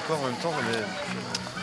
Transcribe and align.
accords 0.00 0.20
en 0.22 0.26
même 0.26 0.40
temps, 0.42 0.52
mais 0.66 0.78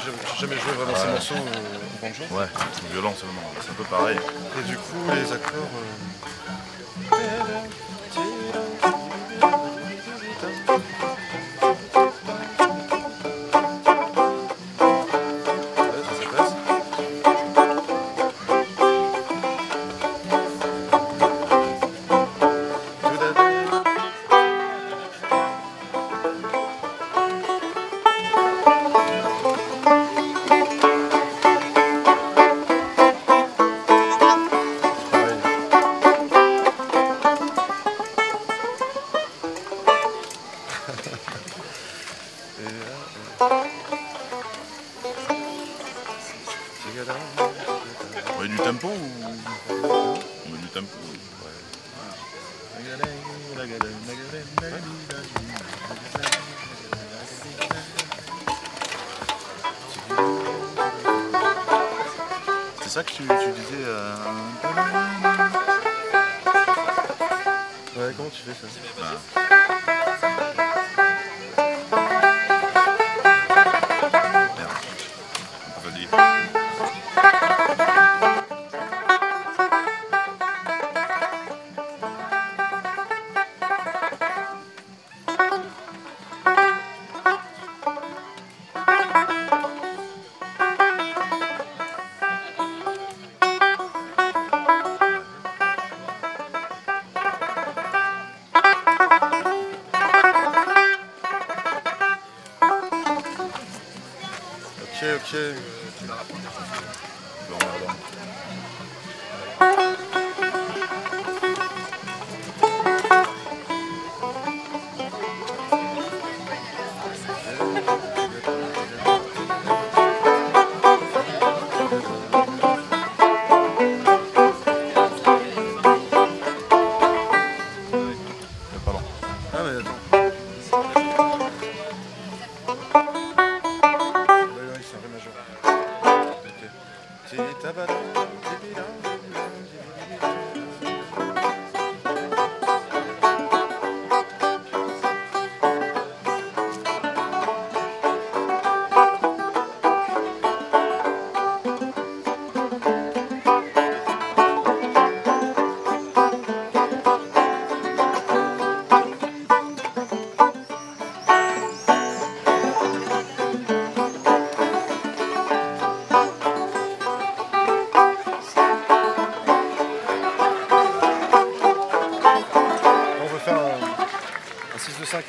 j'ai 0.04 0.40
jamais 0.40 0.56
joué 0.62 0.72
vraiment 0.74 0.96
ces 0.98 1.08
morceaux 1.12 1.36
au, 1.36 1.38
au 1.38 1.98
banjo. 2.02 2.24
Ouais, 2.32 2.48
c'est 2.74 2.92
violent 2.94 3.14
seulement. 3.18 3.42
C'est 3.62 3.72
un 3.72 3.74
peu 3.74 3.84
pareil. 3.84 4.18
Et 4.18 4.64
du 4.70 4.78
coup, 4.78 5.02
les 5.14 5.32
accords. 5.34 5.74
euh, 5.76 6.07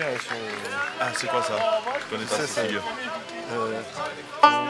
un 0.05 0.19
6 0.19 0.19
de 0.19 0.19
5 0.19 0.23
sur 0.23 0.35
le- 0.35 0.41
Ah, 1.01 1.09
c'est 1.17 1.27
quoi 1.29 1.43
ça? 1.43 1.55
Je 2.01 2.07
connais 2.15 2.27
pas 2.27 2.37
C'est 2.37 2.43
cette 2.47 2.55
ça. 2.55 2.63
figure. 2.63 2.83
euh, 3.53 3.81
Ah 4.43 4.65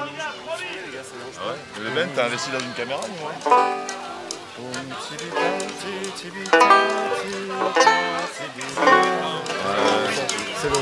ouais? 1.46 1.82
Le 1.84 1.90
Ben, 1.90 2.08
t'as 2.14 2.24
investi 2.26 2.50
dans 2.50 2.60
une 2.60 2.72
caméra 2.72 3.00
le- 3.06 3.12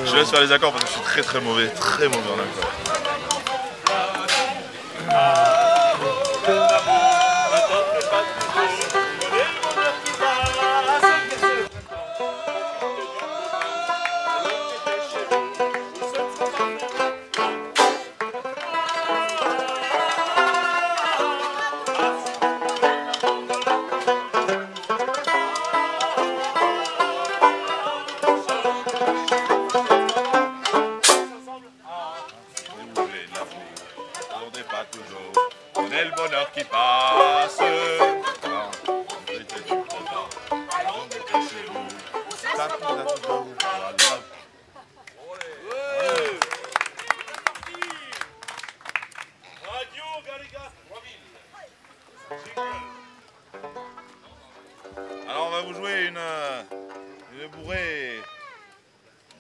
Je 0.06 0.16
laisse 0.16 0.30
faire 0.30 0.40
les 0.40 0.52
accords 0.52 0.72
parce 0.72 0.84
que 0.84 0.88
je 0.90 0.94
suis 0.94 1.02
très 1.02 1.22
très 1.22 1.40
mauvais, 1.40 1.68
très 1.68 2.06
mauvais 2.08 2.30
en 2.30 2.40
accords. 2.40 2.70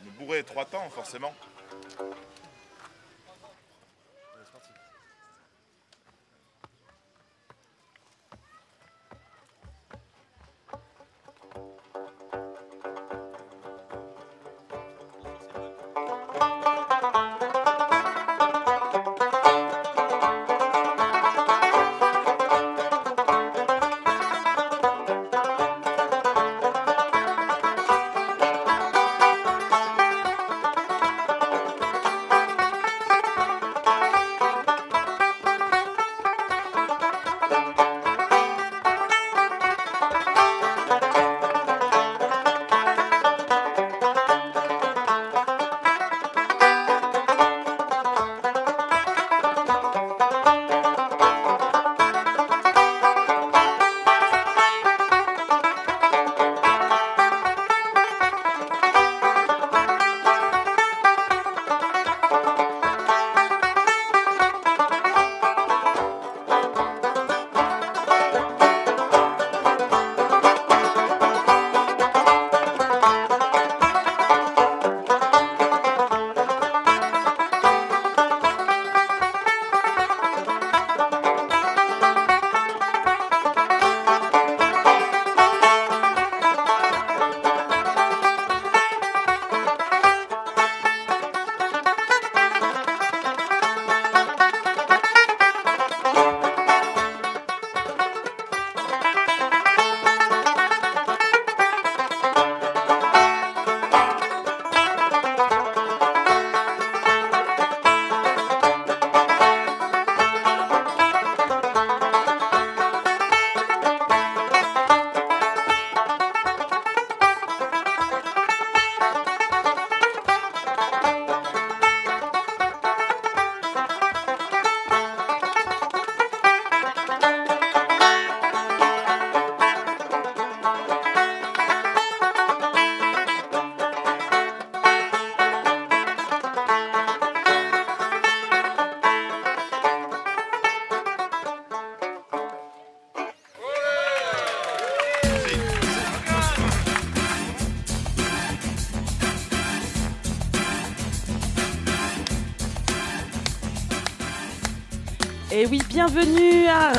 Une 0.04 0.10
bourrée 0.18 0.42
trois 0.42 0.64
temps 0.64 0.88
forcément. 0.90 1.34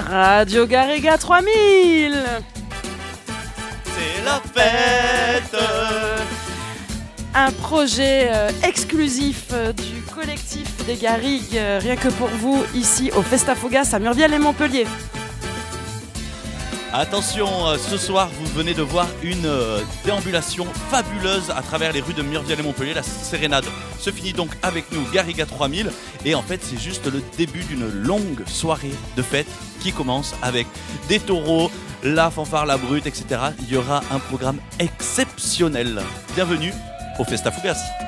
Radio 0.10 0.66
Garriga 0.66 1.18
3000 1.18 2.16
C'est 3.84 4.24
la 4.24 4.42
fête 4.54 5.58
Un 7.36 7.52
projet 7.52 8.30
euh, 8.32 8.50
exclusif 8.64 9.48
euh, 9.52 9.74
du 9.74 10.02
collectif 10.16 10.86
des 10.86 10.96
Garrigues, 10.96 11.58
euh, 11.58 11.80
rien 11.82 11.98
que 11.98 12.08
pour 12.08 12.30
vous, 12.30 12.64
ici 12.74 13.12
au 13.18 13.22
Festa 13.22 13.54
Fougas 13.54 13.90
à 13.92 14.00
Murviel 14.00 14.34
et 14.34 14.40
Montpellier. 14.40 14.88
Attention, 16.94 17.68
euh, 17.68 17.78
ce 17.78 17.98
soir, 17.98 18.30
vous 18.40 18.46
venez 18.58 18.74
de 18.74 18.82
voir 18.82 19.08
une 19.22 19.46
euh, 19.46 19.82
déambulation 20.06 20.66
fabuleuse 20.90 21.52
à 21.52 21.62
travers 21.62 21.92
les 21.92 22.00
rues 22.00 22.14
de 22.14 22.22
Murviel 22.24 22.60
et 22.60 22.64
Montpellier. 22.64 22.94
La 22.94 23.04
sérénade 23.04 23.66
se 24.00 24.10
finit 24.10 24.32
donc 24.32 24.52
avec 24.64 24.90
nous, 24.94 25.04
Garriga 25.12 25.46
3000. 25.46 25.92
Et 26.24 26.34
en 26.34 26.42
fait, 26.42 26.64
c'est 26.64 26.80
juste 26.80 27.06
le 27.12 27.22
début 27.38 27.64
d'une 27.66 27.90
longue 27.90 28.48
soirée 28.48 28.94
de 29.18 29.22
fête 29.22 29.48
qui 29.82 29.92
commence 29.92 30.34
avec 30.42 30.66
des 31.10 31.20
taureaux, 31.20 31.70
la 32.04 32.32
fanfare, 32.32 32.66
la 32.66 32.78
brute, 32.78 33.06
etc. 33.06 33.42
Il 33.60 33.70
y 33.70 33.76
aura 33.76 34.02
un 34.10 34.20
programme 34.20 34.60
exceptionnel. 34.80 36.02
Bienvenue 36.36 36.74
au 37.20 37.26
Festa 37.26 37.52
Fugas. 37.52 38.07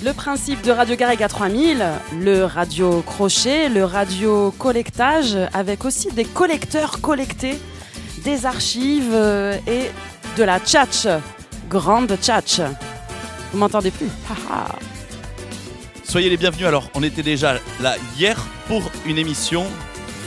Le 0.00 0.12
principe 0.12 0.62
de 0.62 0.70
Radio 0.70 0.94
Garriga 0.94 1.26
3000, 1.26 1.84
le 2.20 2.44
radio 2.44 3.02
crochet, 3.02 3.68
le 3.68 3.84
radio 3.84 4.52
collectage, 4.52 5.36
avec 5.52 5.84
aussi 5.84 6.08
des 6.12 6.24
collecteurs 6.24 7.00
collectés, 7.00 7.58
des 8.22 8.46
archives 8.46 9.12
euh, 9.12 9.58
et 9.66 9.90
de 10.36 10.44
la 10.44 10.60
tchatch, 10.60 11.08
grande 11.68 12.16
tchatch. 12.22 12.60
Vous 13.50 13.58
m'entendez 13.58 13.90
plus? 13.90 14.06
Soyez 16.04 16.30
les 16.30 16.36
bienvenus. 16.36 16.66
Alors, 16.66 16.88
on 16.94 17.02
était 17.02 17.24
déjà 17.24 17.58
là 17.80 17.96
hier 18.16 18.36
pour 18.68 18.82
une 19.04 19.18
émission 19.18 19.66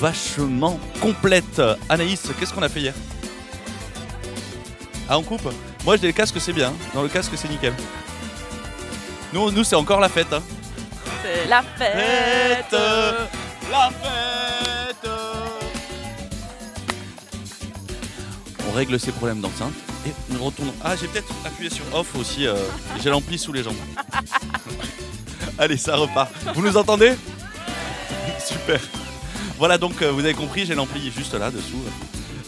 vachement 0.01 0.81
complète. 1.01 1.61
Anaïs, 1.87 2.27
qu'est-ce 2.37 2.53
qu'on 2.53 2.63
a 2.63 2.69
fait 2.69 2.81
hier? 2.81 2.93
Ah, 5.07 5.17
on 5.17 5.23
coupe? 5.23 5.47
Moi, 5.85 5.95
j'ai 5.95 6.07
le 6.07 6.13
casque, 6.13 6.35
c'est 6.41 6.53
bien. 6.53 6.73
Dans 6.93 7.03
le 7.03 7.09
casque, 7.09 7.31
c'est 7.35 7.49
nickel. 7.49 7.73
Nous, 9.33 9.51
nous 9.51 9.63
c'est 9.63 9.75
encore 9.75 9.99
la 9.99 10.09
fête. 10.09 10.31
hein. 10.33 10.41
C'est 11.23 11.47
la 11.47 11.61
fête 11.61 12.71
La 13.71 13.89
fête 13.89 15.09
On 18.67 18.71
règle 18.73 18.99
ces 18.99 19.11
problèmes 19.11 19.41
d'enceinte 19.41 19.73
et 20.07 20.11
nous 20.29 20.43
retournons. 20.43 20.73
Ah, 20.83 20.95
j'ai 20.95 21.07
peut-être 21.07 21.31
appuyé 21.45 21.69
sur 21.69 21.83
off 21.93 22.15
aussi. 22.15 22.47
euh, 22.47 22.55
j'ai 23.03 23.09
l'ampli 23.09 23.37
sous 23.37 23.51
les 23.53 23.63
jambes. 23.63 23.75
Allez, 25.59 25.77
ça 25.77 25.95
repart. 25.95 26.31
Vous 26.55 26.61
nous 26.61 26.75
entendez? 26.77 27.13
Super. 28.43 28.79
Voilà, 29.57 29.77
donc 29.77 30.01
euh, 30.01 30.11
vous 30.11 30.21
avez 30.21 30.33
compris, 30.33 30.65
j'ai 30.65 30.73
l'ampli 30.75 31.11
juste 31.15 31.33
là 31.35 31.51
dessous. 31.51 31.83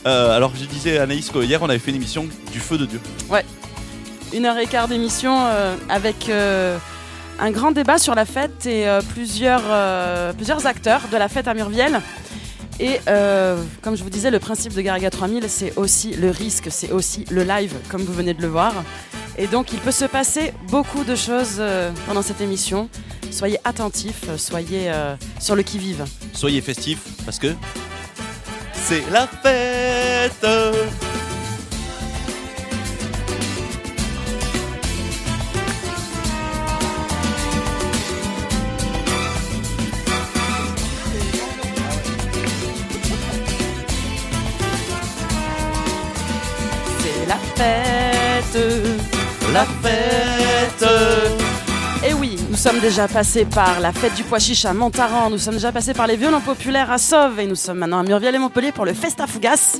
Euh, 0.06 0.36
alors, 0.36 0.52
je 0.56 0.66
disais 0.66 0.98
à 0.98 1.04
Anaïs 1.04 1.30
qu'hier, 1.30 1.62
on 1.62 1.70
avait 1.70 1.80
fait 1.80 1.92
une 1.92 1.98
émission 1.98 2.28
du 2.52 2.60
feu 2.60 2.78
de 2.78 2.86
Dieu. 2.86 3.00
Une 4.34 4.48
heure 4.48 4.58
et 4.58 4.66
quart 4.66 4.88
d'émission 4.88 5.38
euh, 5.46 5.76
avec 5.90 6.28
euh, 6.28 6.78
un 7.40 7.52
grand 7.52 7.72
débat 7.72 8.00
sur 8.00 8.16
la 8.16 8.26
fête 8.26 8.66
et 8.66 8.88
euh, 8.88 9.02
plusieurs, 9.02 9.62
acteurs 10.66 11.02
de 11.12 11.18
la 11.18 11.30
fête 11.30 11.48
à 11.48 11.54
Murviel. 11.54 12.02
Et 12.80 13.00
comme 13.84 13.96
je 13.96 14.04
vous 14.04 14.10
disais, 14.10 14.32
le 14.32 14.40
principe 14.40 14.74
de 14.74 14.82
Garriga 14.82 15.12
3000, 15.12 15.46
c'est 15.48 15.78
aussi 15.78 16.14
le 16.14 16.32
risque, 16.32 16.68
c'est 16.72 16.92
aussi 16.92 17.26
le 17.30 17.44
live, 17.44 17.74
comme 17.90 18.02
vous 18.02 18.14
venez 18.14 18.34
de 18.34 18.42
le 18.42 18.48
voir. 18.48 18.74
Et 19.38 19.46
donc, 19.46 19.72
il 19.72 19.80
peut 19.80 19.92
se 19.92 20.06
passer 20.06 20.54
beaucoup 20.70 21.04
de 21.04 21.16
choses 21.16 21.62
pendant 22.08 22.24
cette 22.24 22.42
émission. 22.42 22.90
Soyez 23.30 23.60
attentifs, 23.64 24.26
soyez 24.38 24.92
sur 25.40 25.56
le 25.56 25.62
qui-vive. 25.62 26.04
Soyez 26.34 26.62
festifs 26.62 27.04
parce 27.26 27.38
que 27.38 27.54
c'est 28.74 29.04
la 29.12 29.28
fête. 29.28 30.46
La 49.54 49.66
fête. 49.66 50.86
Et 52.06 52.14
oui, 52.14 52.38
nous 52.50 52.58
sommes 52.58 52.80
déjà 52.80 53.08
passés 53.08 53.46
par 53.46 53.80
la 53.80 53.94
fête 53.94 54.16
du 54.16 54.24
pois 54.24 54.40
chiche 54.40 54.66
à 54.66 54.74
Montaran, 54.74 55.30
nous 55.30 55.38
sommes 55.38 55.54
déjà 55.54 55.72
passés 55.72 55.94
par 55.94 56.08
les 56.08 56.18
violons 56.18 56.42
populaires 56.42 56.92
à 56.92 56.98
Sauve 56.98 57.40
et 57.40 57.46
nous 57.48 57.56
sommes 57.56 57.78
maintenant 57.78 58.00
à 58.00 58.04
Murviel 58.04 58.36
et 58.36 58.40
Montpellier 58.40 58.72
pour 58.72 58.86
le 58.86 58.94
Festa 58.94 59.28
Fougas. 59.28 59.78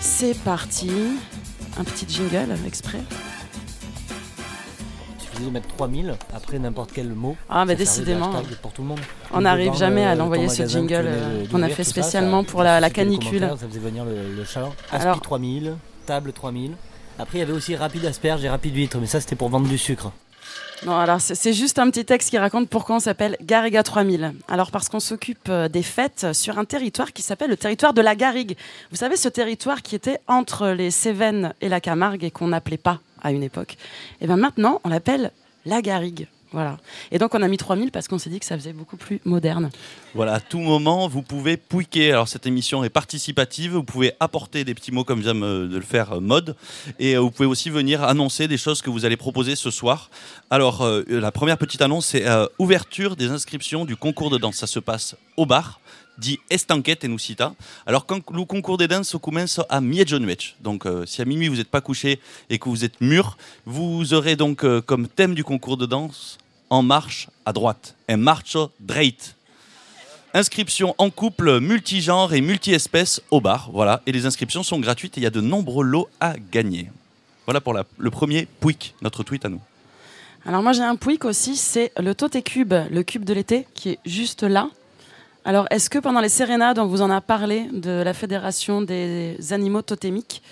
C'est 0.00 0.36
parti. 0.42 0.90
Un 1.78 1.84
petit 1.84 2.06
jingle 2.08 2.54
exprès. 2.66 2.98
Il 5.18 5.22
suffisait 5.24 5.44
de 5.46 5.50
mettre 5.50 5.68
3000 5.76 6.14
après 6.34 6.58
n'importe 6.58 6.90
quel 6.92 7.08
mot. 7.10 7.36
Ah, 7.48 7.64
mais 7.64 7.74
de 7.74 7.78
décidément. 7.78 8.30
pour 8.60 8.72
tout 8.72 8.82
le 8.82 8.88
monde. 8.88 9.00
On 9.32 9.42
n'arrive 9.42 9.74
jamais 9.74 10.04
à 10.04 10.12
le- 10.14 10.18
l'envoyer 10.18 10.48
ce 10.48 10.66
jingle 10.66 11.04
euh, 11.06 11.44
qu'on 11.50 11.62
a 11.62 11.68
fait 11.68 11.84
ça, 11.84 11.90
spécialement 11.90 12.42
ça- 12.42 12.50
pour 12.50 12.62
la, 12.62 12.80
la 12.80 12.90
canicule. 12.90 13.40
Ça 13.58 13.66
faisait 13.68 13.78
venir 13.80 14.04
le, 14.04 14.34
le 14.36 14.44
chat. 14.44 14.68
Aspi 14.90 15.02
Alors- 15.06 15.20
3000, 15.22 15.76
table 16.04 16.32
3000. 16.32 16.72
Après, 17.22 17.38
il 17.38 17.40
y 17.42 17.44
avait 17.44 17.52
aussi 17.52 17.76
rapide 17.76 18.04
asperge 18.04 18.44
et 18.44 18.48
rapide 18.48 18.74
huître, 18.74 18.98
mais 18.98 19.06
ça 19.06 19.20
c'était 19.20 19.36
pour 19.36 19.48
vendre 19.48 19.68
du 19.68 19.78
sucre. 19.78 20.10
Non, 20.84 20.98
alors 20.98 21.20
c'est 21.20 21.52
juste 21.52 21.78
un 21.78 21.88
petit 21.88 22.04
texte 22.04 22.30
qui 22.30 22.38
raconte 22.38 22.68
pourquoi 22.68 22.96
on 22.96 22.98
s'appelle 22.98 23.36
Garriga 23.40 23.84
3000. 23.84 24.32
Alors 24.48 24.72
parce 24.72 24.88
qu'on 24.88 24.98
s'occupe 24.98 25.48
euh, 25.48 25.68
des 25.68 25.84
fêtes 25.84 26.32
sur 26.32 26.58
un 26.58 26.64
territoire 26.64 27.12
qui 27.12 27.22
s'appelle 27.22 27.50
le 27.50 27.56
territoire 27.56 27.94
de 27.94 28.00
la 28.02 28.16
Garrigue. 28.16 28.56
Vous 28.90 28.96
savez, 28.96 29.16
ce 29.16 29.28
territoire 29.28 29.82
qui 29.82 29.94
était 29.94 30.18
entre 30.26 30.70
les 30.70 30.90
Cévennes 30.90 31.54
et 31.60 31.68
la 31.68 31.80
Camargue 31.80 32.24
et 32.24 32.32
qu'on 32.32 32.48
n'appelait 32.48 32.76
pas 32.76 32.98
à 33.22 33.30
une 33.30 33.44
époque. 33.44 33.76
Et 34.20 34.26
bien 34.26 34.36
maintenant, 34.36 34.80
on 34.82 34.88
l'appelle 34.88 35.30
la 35.64 35.80
Garrigue. 35.80 36.26
Voilà. 36.52 36.76
Et 37.10 37.18
donc 37.18 37.34
on 37.34 37.40
a 37.42 37.48
mis 37.48 37.56
3000 37.56 37.90
parce 37.90 38.08
qu'on 38.08 38.18
s'est 38.18 38.28
dit 38.30 38.38
que 38.38 38.44
ça 38.46 38.56
faisait 38.58 38.72
beaucoup 38.74 38.96
plus 38.96 39.20
moderne. 39.24 39.70
Voilà, 40.14 40.34
à 40.34 40.40
tout 40.40 40.58
moment, 40.58 41.08
vous 41.08 41.22
pouvez 41.22 41.56
pouiquer. 41.56 42.12
Alors, 42.12 42.28
cette 42.28 42.46
émission 42.46 42.84
est 42.84 42.90
participative. 42.90 43.72
Vous 43.72 43.84
pouvez 43.84 44.12
apporter 44.20 44.62
des 44.64 44.74
petits 44.74 44.92
mots 44.92 45.04
comme 45.04 45.20
vient 45.20 45.32
me- 45.34 45.66
de 45.68 45.76
le 45.76 45.82
faire 45.82 46.12
euh, 46.12 46.20
Mode. 46.20 46.54
Et 46.98 47.16
euh, 47.16 47.20
vous 47.20 47.30
pouvez 47.30 47.46
aussi 47.48 47.70
venir 47.70 48.02
annoncer 48.02 48.48
des 48.48 48.58
choses 48.58 48.82
que 48.82 48.90
vous 48.90 49.04
allez 49.06 49.16
proposer 49.16 49.56
ce 49.56 49.70
soir. 49.70 50.10
Alors, 50.50 50.82
euh, 50.82 51.02
la 51.08 51.32
première 51.32 51.56
petite 51.56 51.80
annonce, 51.80 52.06
c'est 52.08 52.26
euh, 52.26 52.46
ouverture 52.58 53.16
des 53.16 53.30
inscriptions 53.30 53.86
du 53.86 53.96
concours 53.96 54.28
de 54.28 54.36
danse. 54.36 54.56
Ça 54.56 54.66
se 54.66 54.78
passe 54.80 55.16
au 55.38 55.46
bar, 55.46 55.80
dit 56.18 56.38
Estanquet 56.50 56.98
et 57.02 57.08
Nusita. 57.08 57.54
Alors, 57.86 58.04
quand 58.04 58.30
le 58.30 58.44
concours 58.44 58.76
de 58.76 58.84
danse 58.84 59.16
commence 59.22 59.60
à 59.70 59.80
miejonuech. 59.80 60.56
Donc, 60.60 60.84
euh, 60.84 61.06
si 61.06 61.22
à 61.22 61.24
minuit 61.24 61.48
vous 61.48 61.56
n'êtes 61.56 61.70
pas 61.70 61.80
couché 61.80 62.20
et 62.50 62.58
que 62.58 62.68
vous 62.68 62.84
êtes 62.84 63.00
mûr, 63.00 63.38
vous 63.64 64.12
aurez 64.12 64.36
donc 64.36 64.64
euh, 64.64 64.82
comme 64.82 65.08
thème 65.08 65.34
du 65.34 65.42
concours 65.44 65.78
de 65.78 65.86
danse 65.86 66.36
En 66.72 66.80
marche 66.80 67.28
à 67.44 67.52
droite. 67.52 67.96
En 68.08 68.16
marcho 68.16 68.70
dreit. 68.80 69.34
Inscription 70.32 70.94
en 70.96 71.10
couple 71.10 71.60
multigenre 71.60 72.32
et 72.32 72.40
multi-espèces 72.40 73.20
au 73.30 73.42
bar. 73.42 73.68
Voilà. 73.70 74.00
Et 74.06 74.12
les 74.12 74.24
inscriptions 74.24 74.62
sont 74.62 74.80
gratuites 74.80 75.18
et 75.18 75.20
il 75.20 75.24
y 75.24 75.26
a 75.26 75.30
de 75.30 75.42
nombreux 75.42 75.84
lots 75.84 76.08
à 76.18 76.32
gagner. 76.50 76.90
Voilà 77.44 77.60
pour 77.60 77.74
le 77.74 78.10
premier 78.10 78.46
Pouic, 78.46 78.94
notre 79.02 79.22
tweet 79.22 79.44
à 79.44 79.50
nous. 79.50 79.60
Alors 80.46 80.62
moi 80.62 80.72
j'ai 80.72 80.82
un 80.82 80.96
pouic 80.96 81.26
aussi, 81.26 81.56
c'est 81.56 81.92
le 81.98 82.14
Toté 82.14 82.40
Cube, 82.40 82.72
le 82.90 83.02
cube 83.02 83.24
de 83.24 83.34
l'été 83.34 83.66
qui 83.74 83.90
est 83.90 83.98
juste 84.06 84.42
là. 84.42 84.70
Alors 85.44 85.66
est-ce 85.70 85.90
que 85.90 85.98
pendant 85.98 86.20
les 86.20 86.30
sérénades 86.30 86.78
on 86.78 86.86
vous 86.86 87.02
en 87.02 87.10
a 87.10 87.20
parlé 87.20 87.68
de 87.70 87.90
la 87.90 88.14
fédération 88.14 88.80
des 88.80 89.36
animaux 89.52 89.82
totémiques? 89.82 90.42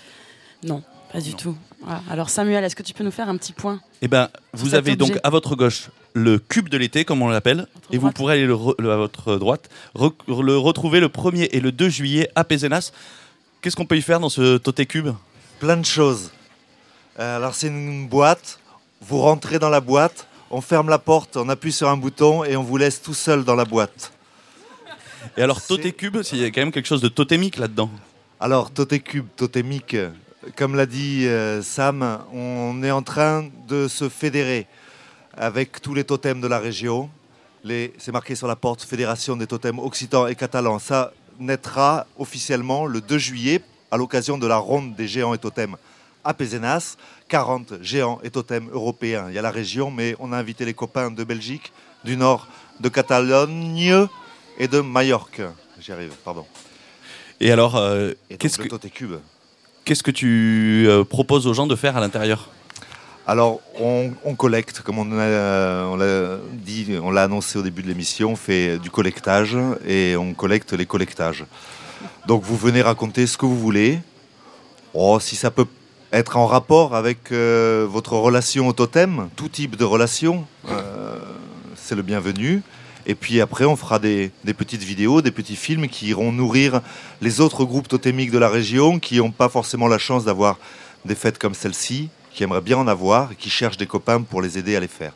Non, 0.61 0.83
pas 1.11 1.21
du 1.21 1.33
tout. 1.35 1.55
Voilà. 1.81 2.01
Alors 2.09 2.29
Samuel, 2.29 2.63
est-ce 2.63 2.75
que 2.75 2.83
tu 2.83 2.93
peux 2.93 3.03
nous 3.03 3.11
faire 3.11 3.27
un 3.29 3.37
petit 3.37 3.53
point 3.53 3.79
Eh 4.01 4.07
ben, 4.07 4.29
vous 4.53 4.75
avez 4.75 4.95
donc 4.95 5.17
à 5.23 5.29
votre 5.29 5.55
gauche 5.55 5.89
le 6.13 6.39
cube 6.39 6.69
de 6.69 6.77
l'été, 6.77 7.05
comme 7.05 7.21
on 7.21 7.29
l'appelle, 7.29 7.67
et 7.91 7.97
vous 7.97 8.11
pourrez 8.11 8.33
aller 8.33 8.45
le 8.45 8.53
re- 8.53 8.75
le- 8.79 8.91
à 8.91 8.97
votre 8.97 9.37
droite 9.37 9.69
re- 9.95 10.13
le 10.43 10.57
retrouver 10.57 10.99
le 10.99 11.07
1er 11.07 11.49
et 11.51 11.59
le 11.59 11.71
2 11.71 11.89
juillet 11.89 12.29
à 12.35 12.43
Pézenas. 12.43 12.91
Qu'est-ce 13.61 13.75
qu'on 13.75 13.85
peut 13.85 13.97
y 13.97 14.01
faire 14.01 14.19
dans 14.19 14.29
ce 14.29 14.57
Toté 14.57 14.85
Cube? 14.85 15.09
Plein 15.59 15.77
de 15.77 15.85
choses. 15.85 16.31
Euh, 17.19 17.37
alors 17.37 17.55
c'est 17.55 17.67
une 17.67 18.07
boîte, 18.07 18.59
vous 19.01 19.19
rentrez 19.19 19.59
dans 19.59 19.69
la 19.69 19.81
boîte, 19.81 20.27
on 20.49 20.61
ferme 20.61 20.89
la 20.89 20.97
porte, 20.99 21.37
on 21.37 21.47
appuie 21.49 21.71
sur 21.71 21.87
un 21.89 21.97
bouton 21.97 22.43
et 22.43 22.55
on 22.55 22.63
vous 22.63 22.77
laisse 22.77 23.01
tout 23.01 23.13
seul 23.13 23.43
dans 23.45 23.55
la 23.55 23.65
boîte. 23.65 24.11
Et 25.37 25.41
alors, 25.41 25.59
C'est- 25.61 25.67
Toté 25.67 25.91
Cube, 25.91 26.17
il 26.33 26.39
y 26.39 26.43
a 26.43 26.47
quand 26.47 26.61
même 26.61 26.71
quelque 26.71 26.87
chose 26.87 27.01
de 27.01 27.07
totémique 27.07 27.57
là-dedans? 27.57 27.89
Alors 28.39 28.71
Totécube, 28.71 29.27
totémique, 29.35 29.93
euh, 29.93 30.09
comme 30.55 30.75
l'a 30.75 30.85
dit 30.85 31.27
euh, 31.27 31.61
Sam, 31.61 32.19
on 32.33 32.81
est 32.83 32.91
en 32.91 33.03
train 33.03 33.47
de 33.67 33.87
se 33.87 34.09
fédérer 34.09 34.67
avec 35.37 35.81
tous 35.81 35.93
les 35.93 36.03
totems 36.03 36.41
de 36.41 36.47
la 36.47 36.59
région. 36.59 37.09
C'est 37.63 38.11
marqué 38.11 38.33
sur 38.33 38.47
la 38.47 38.55
porte 38.55 38.81
Fédération 38.81 39.35
des 39.35 39.45
totems 39.45 39.79
occitans 39.79 40.27
et 40.27 40.35
catalans. 40.35 40.79
Ça 40.79 41.13
naîtra 41.39 42.07
officiellement 42.17 42.87
le 42.87 43.01
2 43.01 43.17
juillet 43.19 43.61
à 43.91 43.97
l'occasion 43.97 44.37
de 44.39 44.47
la 44.47 44.57
ronde 44.57 44.95
des 44.95 45.07
géants 45.07 45.33
et 45.35 45.37
totems 45.37 45.77
à 46.23 46.33
Pézenas. 46.33 46.97
40 47.27 47.81
géants 47.81 48.19
et 48.23 48.31
totems 48.31 48.69
européens. 48.71 49.27
Il 49.29 49.35
y 49.35 49.39
a 49.39 49.43
la 49.43 49.51
région, 49.51 49.91
mais 49.91 50.15
on 50.19 50.33
a 50.33 50.37
invité 50.37 50.65
les 50.65 50.73
copains 50.73 51.11
de 51.11 51.23
Belgique, 51.23 51.71
du 52.03 52.17
Nord, 52.17 52.47
de 52.79 52.89
Catalogne 52.89 54.07
et 54.57 54.67
de 54.67 54.79
Majorque. 54.79 55.41
J'y 55.79 55.91
arrive, 55.91 56.13
pardon. 56.25 56.45
Et 57.39 57.51
alors, 57.51 57.75
euh, 57.75 58.13
qu'est-ce 58.37 58.61
le 58.61 58.67
que. 58.67 59.19
Qu'est-ce 59.85 60.03
que 60.03 60.11
tu 60.11 60.85
euh, 60.87 61.03
proposes 61.03 61.47
aux 61.47 61.53
gens 61.53 61.67
de 61.67 61.75
faire 61.75 61.97
à 61.97 61.99
l'intérieur? 61.99 62.49
Alors, 63.27 63.61
on, 63.79 64.35
collecte, 64.35 64.81
comme 64.81 64.97
on 64.97 65.05
l'a 65.05 66.37
dit, 66.53 66.97
on 67.01 67.11
l'a 67.11 67.23
annoncé 67.23 67.59
au 67.59 67.61
début 67.61 67.83
de 67.83 67.87
l'émission, 67.87 68.31
on 68.31 68.35
fait 68.35 68.79
du 68.79 68.89
collectage 68.89 69.55
et 69.87 70.15
on 70.17 70.33
collecte 70.33 70.73
les 70.73 70.87
collectages. 70.87 71.45
Donc, 72.27 72.43
vous 72.43 72.57
venez 72.57 72.81
raconter 72.81 73.27
ce 73.27 73.37
que 73.37 73.45
vous 73.45 73.57
voulez. 73.57 73.99
Oh, 74.93 75.19
si 75.19 75.35
ça 75.35 75.51
peut 75.51 75.67
être 76.11 76.35
en 76.35 76.45
rapport 76.45 76.95
avec 76.95 77.31
euh, 77.31 77.87
votre 77.89 78.13
relation 78.13 78.67
au 78.67 78.73
totem, 78.73 79.29
tout 79.35 79.47
type 79.47 79.77
de 79.77 79.85
relation, 79.85 80.45
euh, 80.69 81.17
c'est 81.75 81.95
le 81.95 82.01
bienvenu. 82.01 82.63
Et 83.05 83.15
puis 83.15 83.41
après, 83.41 83.65
on 83.65 83.75
fera 83.75 83.99
des, 83.99 84.31
des 84.43 84.53
petites 84.53 84.83
vidéos, 84.83 85.21
des 85.21 85.31
petits 85.31 85.55
films 85.55 85.87
qui 85.87 86.07
iront 86.07 86.31
nourrir 86.31 86.81
les 87.21 87.41
autres 87.41 87.63
groupes 87.65 87.87
totémiques 87.87 88.31
de 88.31 88.37
la 88.37 88.49
région 88.49 88.99
qui 88.99 89.17
n'ont 89.17 89.31
pas 89.31 89.49
forcément 89.49 89.87
la 89.87 89.97
chance 89.97 90.25
d'avoir 90.25 90.57
des 91.05 91.15
fêtes 91.15 91.37
comme 91.39 91.53
celle-ci, 91.55 92.09
qui 92.33 92.43
aimeraient 92.43 92.61
bien 92.61 92.77
en 92.77 92.87
avoir 92.87 93.31
et 93.31 93.35
qui 93.35 93.49
cherchent 93.49 93.77
des 93.77 93.87
copains 93.87 94.21
pour 94.21 94.41
les 94.41 94.57
aider 94.57 94.75
à 94.75 94.79
les 94.79 94.87
faire. 94.87 95.13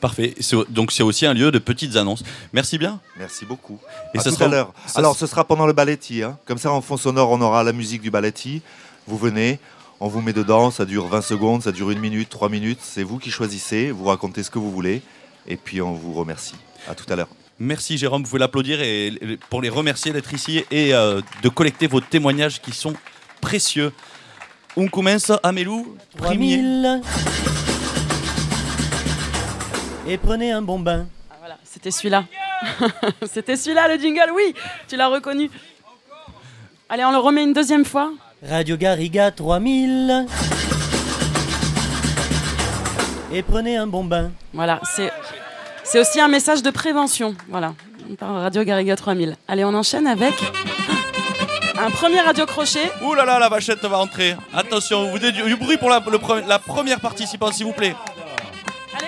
Parfait. 0.00 0.34
Donc 0.68 0.92
c'est 0.92 1.02
aussi 1.02 1.24
un 1.24 1.32
lieu 1.32 1.50
de 1.50 1.58
petites 1.58 1.96
annonces. 1.96 2.22
Merci 2.52 2.76
bien. 2.76 3.00
Merci 3.18 3.46
beaucoup. 3.46 3.78
Et 4.12 4.18
à 4.18 4.20
ça 4.20 4.30
tout 4.30 4.36
sera- 4.36 4.46
à 4.46 4.48
l'heure. 4.48 4.72
Alors, 4.96 5.16
ce 5.16 5.26
sera 5.26 5.44
pendant 5.44 5.66
le 5.66 5.72
balletti. 5.72 6.22
hein. 6.22 6.36
Comme 6.44 6.58
ça, 6.58 6.70
en 6.72 6.82
fond 6.82 6.98
sonore, 6.98 7.30
on 7.30 7.40
aura 7.40 7.62
la 7.64 7.72
musique 7.72 8.02
du 8.02 8.10
balletti. 8.10 8.60
Vous 9.06 9.16
venez, 9.16 9.58
on 10.00 10.08
vous 10.08 10.20
met 10.20 10.34
dedans. 10.34 10.70
Ça 10.70 10.84
dure 10.84 11.06
20 11.06 11.22
secondes, 11.22 11.62
ça 11.62 11.72
dure 11.72 11.90
une 11.90 12.00
minute, 12.00 12.28
3 12.28 12.50
minutes. 12.50 12.80
C'est 12.82 13.02
vous 13.02 13.18
qui 13.18 13.30
choisissez. 13.30 13.90
Vous 13.92 14.04
racontez 14.04 14.42
ce 14.42 14.50
que 14.50 14.58
vous 14.58 14.70
voulez. 14.72 15.00
Et 15.46 15.56
puis, 15.56 15.80
on 15.80 15.92
vous 15.92 16.12
remercie. 16.12 16.56
À 16.88 16.94
tout 16.94 17.10
à 17.12 17.16
l'heure. 17.16 17.28
Merci 17.58 17.98
Jérôme, 17.98 18.22
vous 18.22 18.28
pouvez 18.28 18.40
l'applaudir 18.40 18.80
et, 18.82 19.38
pour 19.48 19.62
les 19.62 19.68
remercier 19.68 20.12
d'être 20.12 20.32
ici 20.34 20.64
et 20.72 20.92
euh, 20.92 21.20
de 21.42 21.48
collecter 21.48 21.86
vos 21.86 22.00
témoignages 22.00 22.60
qui 22.60 22.72
sont 22.72 22.94
précieux. 23.40 23.92
On 24.76 24.88
commence, 24.88 25.30
Amelou, 25.44 25.96
premier. 26.16 26.56
3000. 26.56 27.00
Et 30.08 30.18
prenez 30.18 30.50
un 30.50 30.62
bon 30.62 30.80
bain. 30.80 31.06
Ah, 31.30 31.36
voilà, 31.38 31.58
c'était 31.62 31.92
celui-là. 31.92 32.24
c'était 33.32 33.56
celui-là 33.56 33.86
le 33.94 34.00
jingle, 34.00 34.32
oui, 34.34 34.52
tu 34.88 34.96
l'as 34.96 35.08
reconnu. 35.08 35.48
Allez, 36.88 37.04
on 37.04 37.12
le 37.12 37.18
remet 37.18 37.44
une 37.44 37.52
deuxième 37.52 37.84
fois. 37.84 38.12
Radio 38.42 38.76
Garriga 38.76 39.30
3000. 39.30 40.26
Et 43.32 43.42
prenez 43.42 43.76
un 43.76 43.86
bon 43.86 44.04
bain. 44.04 44.32
Voilà, 44.52 44.80
c'est 44.84 45.12
c'est 45.94 46.00
aussi 46.00 46.20
un 46.20 46.26
message 46.26 46.60
de 46.60 46.70
prévention. 46.70 47.36
Voilà, 47.48 47.72
par 48.18 48.34
Radio 48.40 48.64
Garriga 48.64 48.96
3000. 48.96 49.36
Allez, 49.46 49.64
on 49.64 49.72
enchaîne 49.74 50.08
avec 50.08 50.34
un 51.78 51.88
premier 51.90 52.20
radio 52.20 52.46
crochet. 52.46 52.90
Ouh 53.02 53.14
là 53.14 53.24
là, 53.24 53.38
la 53.38 53.48
vachette 53.48 53.80
va 53.84 53.98
entrer. 53.98 54.34
Attention, 54.52 55.08
vous 55.12 55.20
donnez 55.20 55.30
du, 55.30 55.44
du 55.44 55.54
bruit 55.54 55.76
pour 55.76 55.88
la, 55.90 56.00
le 56.00 56.18
pre- 56.18 56.44
la 56.48 56.58
première 56.58 56.98
participante, 56.98 57.52
s'il 57.54 57.66
vous 57.66 57.72
plaît. 57.72 57.94
Allez. 58.98 59.06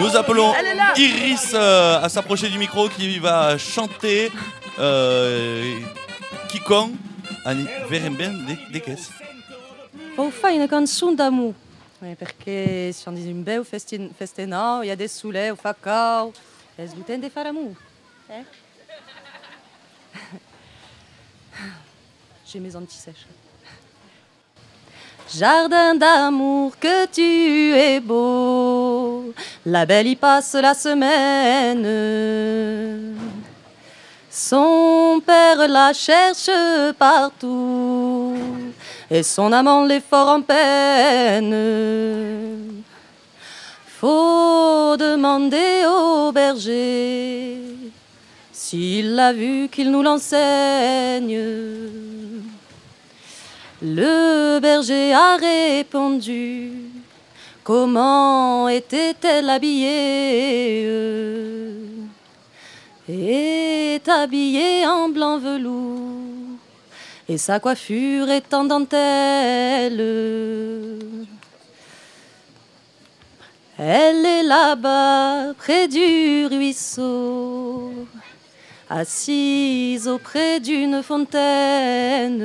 Nous 0.00 0.16
appelons. 0.16 0.52
Iris 0.96 1.52
euh, 1.54 2.02
à 2.02 2.08
s'approcher 2.08 2.48
du 2.48 2.58
micro 2.58 2.88
qui 2.88 3.20
va 3.20 3.56
chanter 3.56 4.32
euh, 4.80 5.78
Annie 7.44 7.68
des, 8.48 8.58
des 8.72 8.80
caisses. 8.80 9.10
D'amore. 11.12 11.52
Eh, 11.54 11.65
perché 11.98 12.92
siamo 12.92 13.18
in 13.18 13.28
un 13.28 13.42
bel 13.42 13.64
festin- 13.64 14.12
festenão, 14.14 14.82
il 14.82 14.88
y 14.88 14.90
a 14.90 14.96
des 14.96 15.08
soulets 15.08 15.50
au 15.50 15.56
facao. 15.56 16.32
Es 16.78 16.88
du 16.94 17.02
temps 17.02 17.18
de 17.18 17.28
faire 17.30 17.44
l'amour. 17.44 17.74
Eh? 18.30 18.44
J'ai 22.46 22.60
mes 22.60 22.76
antisèches. 22.76 23.26
Jardin 25.34 25.94
d'amour, 25.96 26.78
que 26.78 27.06
tu 27.06 27.74
es 27.74 27.98
beau. 27.98 29.32
La 29.64 29.84
belle 29.86 30.06
y 30.08 30.16
passe 30.16 30.54
la 30.54 30.74
semaine. 30.74 31.84
Son 34.38 35.22
père 35.24 35.66
la 35.66 35.94
cherche 35.94 36.50
partout 36.98 38.34
et 39.10 39.22
son 39.22 39.50
amant 39.50 39.86
l'est 39.86 40.04
fort 40.06 40.28
en 40.28 40.42
peine. 40.42 41.54
Faut 43.98 44.94
demander 44.98 45.86
au 45.88 46.32
berger 46.32 47.62
s'il 48.52 49.14
l'a 49.14 49.32
vu 49.32 49.70
qu'il 49.72 49.90
nous 49.90 50.02
l'enseigne. 50.02 51.40
Le 53.80 54.58
berger 54.58 55.14
a 55.14 55.36
répondu 55.36 56.72
Comment 57.64 58.68
était-elle 58.68 59.48
habillée? 59.48 61.16
Est 63.08 64.08
habillée 64.08 64.84
en 64.86 65.08
blanc 65.08 65.38
velours 65.38 66.26
et 67.28 67.38
sa 67.38 67.58
coiffure 67.60 68.30
est 68.30 68.54
en 68.54 68.64
dentelle. 68.64 70.00
Elle 73.78 74.24
est 74.24 74.42
là-bas, 74.42 75.52
près 75.58 75.86
du 75.86 76.46
ruisseau, 76.46 77.92
assise 78.88 80.08
auprès 80.08 80.60
d'une 80.60 81.02
fontaine. 81.02 82.40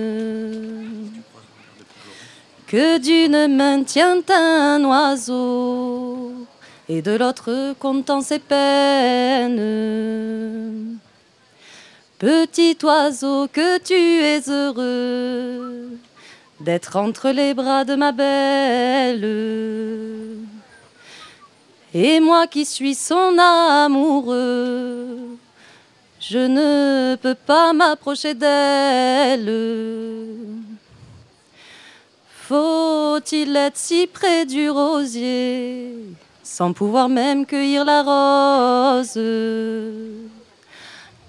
Que 2.67 2.97
d'une 2.97 3.55
main 3.55 3.83
tient 3.83 4.21
un 4.29 4.83
oiseau, 4.83 5.80
et 6.91 7.01
de 7.01 7.11
l'autre 7.11 7.73
comptant 7.79 8.19
ses 8.19 8.39
peines. 8.39 9.57
Petit 12.19 12.77
oiseau, 12.83 13.47
que 13.47 13.77
tu 13.77 13.93
es 13.93 14.41
heureux 14.49 15.89
d'être 16.59 16.97
entre 16.97 17.29
les 17.29 17.53
bras 17.53 17.85
de 17.85 17.95
ma 17.95 18.11
belle. 18.11 19.23
Et 21.93 22.19
moi 22.19 22.47
qui 22.47 22.65
suis 22.65 22.95
son 22.95 23.37
amoureux, 23.39 25.37
je 26.19 26.39
ne 26.39 27.15
peux 27.15 27.35
pas 27.35 27.71
m'approcher 27.71 28.33
d'elle. 28.33 29.49
Faut-il 32.49 33.55
être 33.55 33.77
si 33.77 34.07
près 34.07 34.45
du 34.45 34.69
rosier 34.69 35.95
sans 36.43 36.73
pouvoir 36.73 37.09
même 37.09 37.45
cueillir 37.45 37.85
la 37.85 38.03
rose 38.03 39.17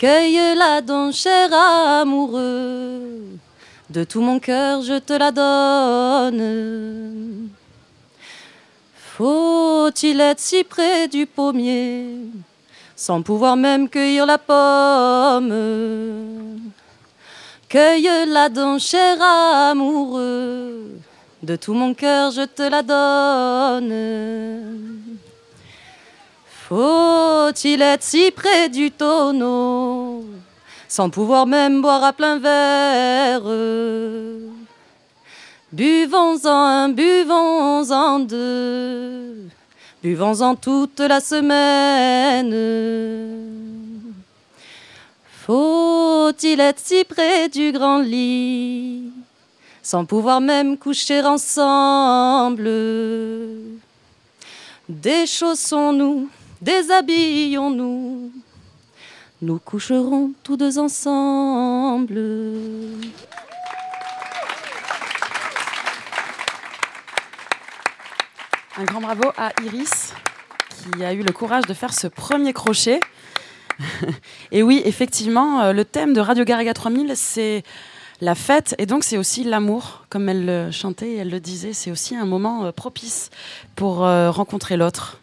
Cueille-la 0.02 0.80
donc, 0.80 1.12
cher 1.12 1.52
amoureux, 1.52 3.38
de 3.88 4.02
tout 4.02 4.20
mon 4.20 4.40
cœur 4.40 4.82
je 4.82 4.98
te 4.98 5.12
la 5.12 5.30
donne. 5.30 7.50
Faut-il 8.96 10.20
être 10.20 10.40
si 10.40 10.64
près 10.64 11.06
du 11.06 11.26
pommier, 11.26 12.16
sans 12.96 13.22
pouvoir 13.22 13.56
même 13.56 13.88
cueillir 13.88 14.26
la 14.26 14.38
pomme? 14.38 15.52
Cueille-la 17.68 18.48
donc, 18.48 18.80
cher 18.80 19.22
amoureux, 19.22 20.98
de 21.44 21.54
tout 21.54 21.74
mon 21.74 21.94
cœur 21.94 22.32
je 22.32 22.42
te 22.42 22.62
la 22.62 22.82
donne. 22.82 23.92
Faut-il 26.74 27.82
être 27.82 28.02
si 28.02 28.30
près 28.30 28.70
du 28.70 28.90
tonneau, 28.90 30.24
sans 30.88 31.10
pouvoir 31.10 31.46
même 31.46 31.82
boire 31.82 32.02
à 32.02 32.14
plein 32.14 32.38
verre? 32.38 33.42
Buvons-en 35.70 36.50
un, 36.50 36.88
buvons-en 36.88 38.20
deux, 38.20 39.48
buvons-en 40.02 40.54
toute 40.54 41.00
la 41.00 41.20
semaine. 41.20 42.54
Faut-il 45.44 46.58
être 46.58 46.80
si 46.82 47.04
près 47.04 47.50
du 47.50 47.72
grand 47.72 47.98
lit, 47.98 49.12
sans 49.82 50.06
pouvoir 50.06 50.40
même 50.40 50.78
coucher 50.78 51.20
ensemble? 51.20 52.70
Déchaussons-nous, 54.88 56.30
déshabillons-nous, 56.62 58.30
nous 59.42 59.58
coucherons 59.58 60.32
tous 60.44 60.56
deux 60.56 60.78
ensemble. 60.78 62.18
Un 68.78 68.84
grand 68.84 69.00
bravo 69.00 69.24
à 69.36 69.52
Iris 69.64 70.14
qui 70.94 71.04
a 71.04 71.12
eu 71.12 71.22
le 71.22 71.32
courage 71.32 71.66
de 71.66 71.74
faire 71.74 71.92
ce 71.92 72.06
premier 72.06 72.52
crochet. 72.52 73.00
et 74.52 74.62
oui, 74.62 74.80
effectivement, 74.84 75.62
euh, 75.62 75.72
le 75.72 75.84
thème 75.84 76.14
de 76.14 76.20
Radio 76.20 76.44
Garriga 76.44 76.72
3000, 76.72 77.12
c'est 77.16 77.64
la 78.20 78.36
fête 78.36 78.76
et 78.78 78.86
donc 78.86 79.02
c'est 79.02 79.18
aussi 79.18 79.42
l'amour, 79.42 80.04
comme 80.08 80.28
elle 80.28 80.46
le 80.46 80.70
chantait 80.70 81.10
et 81.10 81.16
elle 81.16 81.30
le 81.30 81.40
disait, 81.40 81.72
c'est 81.72 81.90
aussi 81.90 82.14
un 82.14 82.24
moment 82.24 82.64
euh, 82.64 82.72
propice 82.72 83.30
pour 83.74 84.04
euh, 84.04 84.30
rencontrer 84.30 84.76
l'autre 84.76 85.21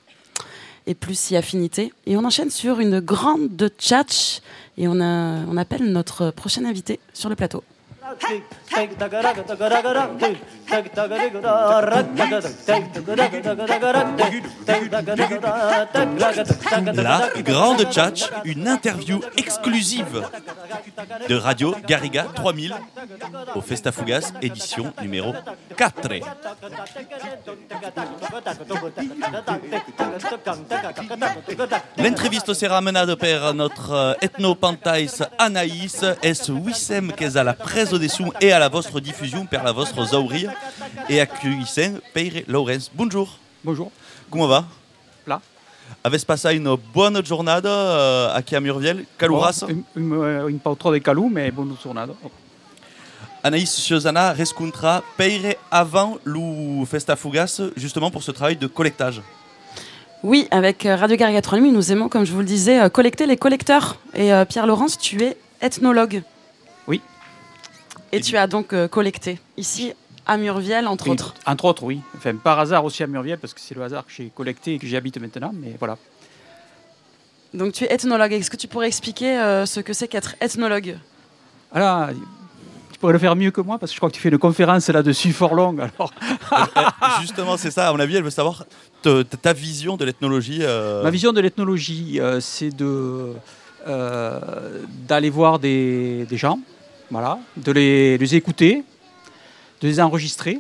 et 0.90 0.96
plus 0.96 1.18
si 1.18 1.38
affinité. 1.38 1.94
Et 2.08 2.18
on 2.18 2.26
enchaîne 2.26 2.50
sur 2.50 2.80
une 2.80 3.00
grande 3.00 3.56
de 3.56 3.68
tchatch 3.68 4.42
et 4.78 4.88
on, 4.88 5.00
on 5.00 5.58
appelle 5.58 5.86
notre 5.92 6.32
prochain 6.32 6.66
invité 6.66 7.00
sur 7.14 7.30
le 7.30 7.36
plateau. 7.36 7.64
La 16.96 17.30
Grande 17.42 17.84
Tchatch, 17.92 18.30
une 18.46 18.68
interview 18.68 19.22
exclusive 19.38 20.24
de 21.28 21.36
Radio 21.36 21.76
Garriga 21.88 22.24
3000 22.36 22.76
au 23.56 23.62
Festa 23.62 23.92
Fugas, 23.92 24.34
édition 24.42 24.94
numéro 25.02 25.34
4. 25.78 26.10
L'entrevisto 31.98 32.54
sera 32.54 32.82
menada 32.82 33.16
per 33.16 33.54
notre 33.54 34.18
ethnopantais 34.22 35.24
Anaïs, 35.38 36.04
es 36.22 36.50
wissem 36.50 37.12
qu'es 37.14 37.38
à 37.38 37.44
la 37.44 37.54
des 38.00 38.08
sous 38.10 38.32
et 38.42 38.52
à 38.52 38.60
la 38.60 38.70
vostre 38.70 39.00
diffusion 39.00 39.46
per 39.46 39.60
la 39.64 39.72
vostre 39.72 40.06
zaurir 40.06 40.52
et 41.08 41.20
accueillissem 41.20 42.00
Peire 42.14 42.44
Laurens. 42.48 42.90
Bonjour. 42.94 43.38
Bonjour. 43.64 43.92
Comment 44.32 44.48
va? 44.48 44.66
Là. 45.28 45.42
Avez 46.04 46.20
passé 46.20 46.56
une 46.56 46.76
bonne 46.94 47.24
jornada 47.26 47.70
euh, 47.70 48.34
aqui 48.36 48.56
a 48.56 48.60
Murviel, 48.60 49.06
Calouras 49.18 49.64
Oh, 49.64 49.72
un, 49.98 50.12
un, 50.12 50.48
un 50.48 50.58
pau 50.58 50.76
trop 50.76 50.92
de 50.94 51.00
calou, 51.00 51.30
mais 51.30 51.52
bonne 51.52 51.76
jornada. 51.84 52.14
Anaïs 53.44 53.74
Ciosana 53.80 54.34
rescontra 54.34 55.02
Peire 55.18 55.56
avant 55.72 56.18
le 56.24 56.86
Festa 56.86 57.16
Fugas, 57.16 57.62
justement 57.78 58.12
pour 58.12 58.24
ce 58.24 58.32
travail 58.32 58.58
de 58.58 58.68
collectage. 58.68 59.22
Oui, 60.24 60.48
avec 60.52 60.86
euh, 60.86 60.98
Radio 60.98 61.16
3000, 61.42 61.72
nous 61.72 61.92
aimons, 61.94 62.10
comme 62.10 62.26
je 62.26 62.34
vous 62.34 62.40
le 62.40 62.46
disais, 62.46 62.82
euh, 62.82 62.90
collecter 62.90 63.26
les 63.26 63.38
collecteurs. 63.38 63.96
Et 64.14 64.34
euh, 64.34 64.44
Pierre-Laurence, 64.44 64.98
tu 64.98 65.24
es 65.24 65.38
ethnologue. 65.62 66.24
Et 68.12 68.22
tu 68.22 68.38
as 68.38 68.48
donc 68.48 68.74
euh, 68.74 68.88
collecté 68.88 69.40
ici 69.58 69.94
à 70.26 70.38
Murviel, 70.38 70.88
entre 70.88 71.06
Oui, 71.06 71.12
autres. 71.12 71.34
Entre 71.46 71.66
autres, 71.66 71.84
oui. 71.84 72.02
Enfin, 72.18 72.36
par 72.36 72.60
hasard 72.60 72.86
aussi 72.86 73.02
à 73.04 73.08
Murviel, 73.08 73.38
parce 73.40 73.54
que 73.54 73.60
c'est 73.60 73.76
le 73.76 73.82
hasard 73.84 74.06
que 74.06 74.12
j'ai 74.12 74.30
collecté 74.36 74.74
et 74.76 74.80
que 74.80 74.86
j'y 74.88 74.96
habite 74.96 75.20
maintenant, 75.20 75.52
mais 75.54 75.76
voilà. 75.80 75.98
Donc 77.54 77.74
tu 77.74 77.84
es 77.86 77.94
ethnologue. 77.94 78.34
Est-ce 78.34 78.50
que 78.52 78.58
tu 78.58 78.68
pourrais 78.68 78.88
expliquer 78.88 79.40
euh, 79.40 79.66
ce 79.66 79.80
que 79.80 79.94
c'est 79.94 80.08
qu'être 80.08 80.36
ethnologue? 80.40 80.98
Alors, 81.72 82.10
tu 82.92 83.00
pourrais 83.00 83.14
le 83.14 83.20
faire 83.20 83.36
mieux 83.36 83.50
que 83.52 83.62
moi, 83.62 83.80
parce 83.80 83.92
que 83.92 83.96
je 83.96 84.00
crois 84.00 84.10
que 84.10 84.16
tu 84.16 84.22
fais 84.22 84.30
une 84.30 84.38
conférence 84.38 84.88
là-dessus 84.90 85.34
fort 85.34 85.56
longue. 85.56 85.82
Alors, 85.82 86.14
Euh, 86.52 87.22
justement, 87.22 87.58
c'est 87.58 87.72
ça, 87.72 87.90
à 87.90 87.94
mon 87.94 88.00
avis, 88.00 88.16
elle 88.18 88.24
veut 88.24 88.30
savoir 88.30 88.66
te- 89.02 89.24
ta, 89.24 89.38
ta 89.38 89.54
vision 89.54 89.98
de 89.98 90.06
l'ethnologie. 90.06 90.60
euh, 90.62 91.04
Ma 91.04 91.10
vision 91.10 91.32
de 91.34 91.42
l'ethnologie, 91.42 92.20
euh, 92.20 92.40
c'est 92.40 92.70
de 92.76 93.34
euh, 93.88 94.40
d'aller 95.08 95.30
voir 95.30 95.58
des, 95.60 96.26
des 96.30 96.38
gens, 96.38 96.60
voilà, 97.12 97.40
de 97.58 97.72
les, 97.72 98.18
les 98.18 98.36
écouter, 98.36 98.84
de 99.82 99.88
les 99.88 100.00
enregistrer 100.00 100.60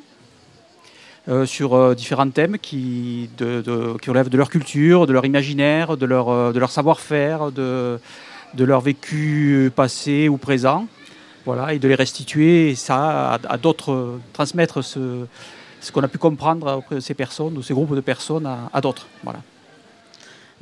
euh, 1.27 1.45
sur 1.45 1.75
euh, 1.75 1.93
différents 1.95 2.29
thèmes 2.29 2.57
qui, 2.57 3.29
de, 3.38 3.62
de- 3.62 3.97
qui 4.01 4.09
relèvent 4.09 4.29
de 4.29 4.38
leur 4.38 4.49
culture, 4.49 5.05
de 5.07 5.13
leur 5.13 5.25
imaginaire, 5.25 5.97
de 5.97 6.05
leur, 6.05 6.29
euh, 6.29 6.51
de 6.51 6.59
leur 6.59 6.71
savoir-faire, 6.71 7.51
de, 7.51 7.99
de 8.55 8.63
leur 8.63 8.81
vécu 8.81 9.71
passé 9.75 10.27
ou 10.29 10.38
présent, 10.38 10.88
voilà, 11.45 11.73
et 11.73 11.79
de 11.79 11.88
les 11.88 11.95
restituer 11.95 12.71
et 12.71 12.75
ça 12.75 13.33
à, 13.33 13.39
à 13.47 13.57
d'autres, 13.57 14.19
transmettre 14.33 14.83
ce, 14.83 15.25
ce 15.81 15.91
qu'on 15.91 16.01
a 16.03 16.07
pu 16.07 16.17
comprendre 16.17 16.77
auprès 16.77 16.95
de 16.95 16.99
ces 16.99 17.13
personnes 17.13 17.57
ou 17.57 17.62
ces 17.62 17.73
groupes 17.73 17.95
de 17.95 18.01
personnes 18.01 18.45
à, 18.47 18.69
à 18.73 18.81
d'autres, 18.81 19.07
voilà. 19.23 19.39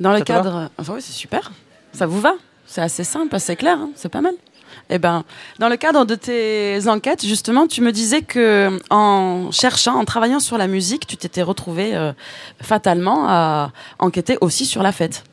Dans 0.00 0.12
le 0.12 0.20
cadre. 0.20 0.70
Enfin, 0.78 0.92
oui, 0.94 1.02
c'est 1.02 1.12
super. 1.12 1.50
Ça 1.92 2.06
vous 2.06 2.20
va? 2.20 2.34
C'est 2.66 2.82
assez 2.82 3.02
simple, 3.02 3.34
assez 3.34 3.56
clair, 3.56 3.78
hein, 3.78 3.90
c'est 3.96 4.08
pas 4.10 4.20
mal. 4.20 4.34
Eh 4.90 4.98
ben, 4.98 5.24
dans 5.58 5.68
le 5.68 5.76
cadre 5.76 6.04
de 6.04 6.14
tes 6.14 6.88
enquêtes, 6.88 7.24
justement, 7.24 7.66
tu 7.66 7.80
me 7.80 7.92
disais 7.92 8.22
que 8.22 8.78
en 8.90 9.50
cherchant, 9.50 9.96
en 9.96 10.04
travaillant 10.04 10.40
sur 10.40 10.58
la 10.58 10.66
musique, 10.66 11.06
tu 11.06 11.16
t'étais 11.16 11.42
retrouvé 11.42 11.94
euh, 11.94 12.12
fatalement 12.60 13.26
à 13.28 13.72
enquêter 13.98 14.38
aussi 14.40 14.64
sur 14.66 14.82
la 14.82 14.92
fête. 14.92 15.24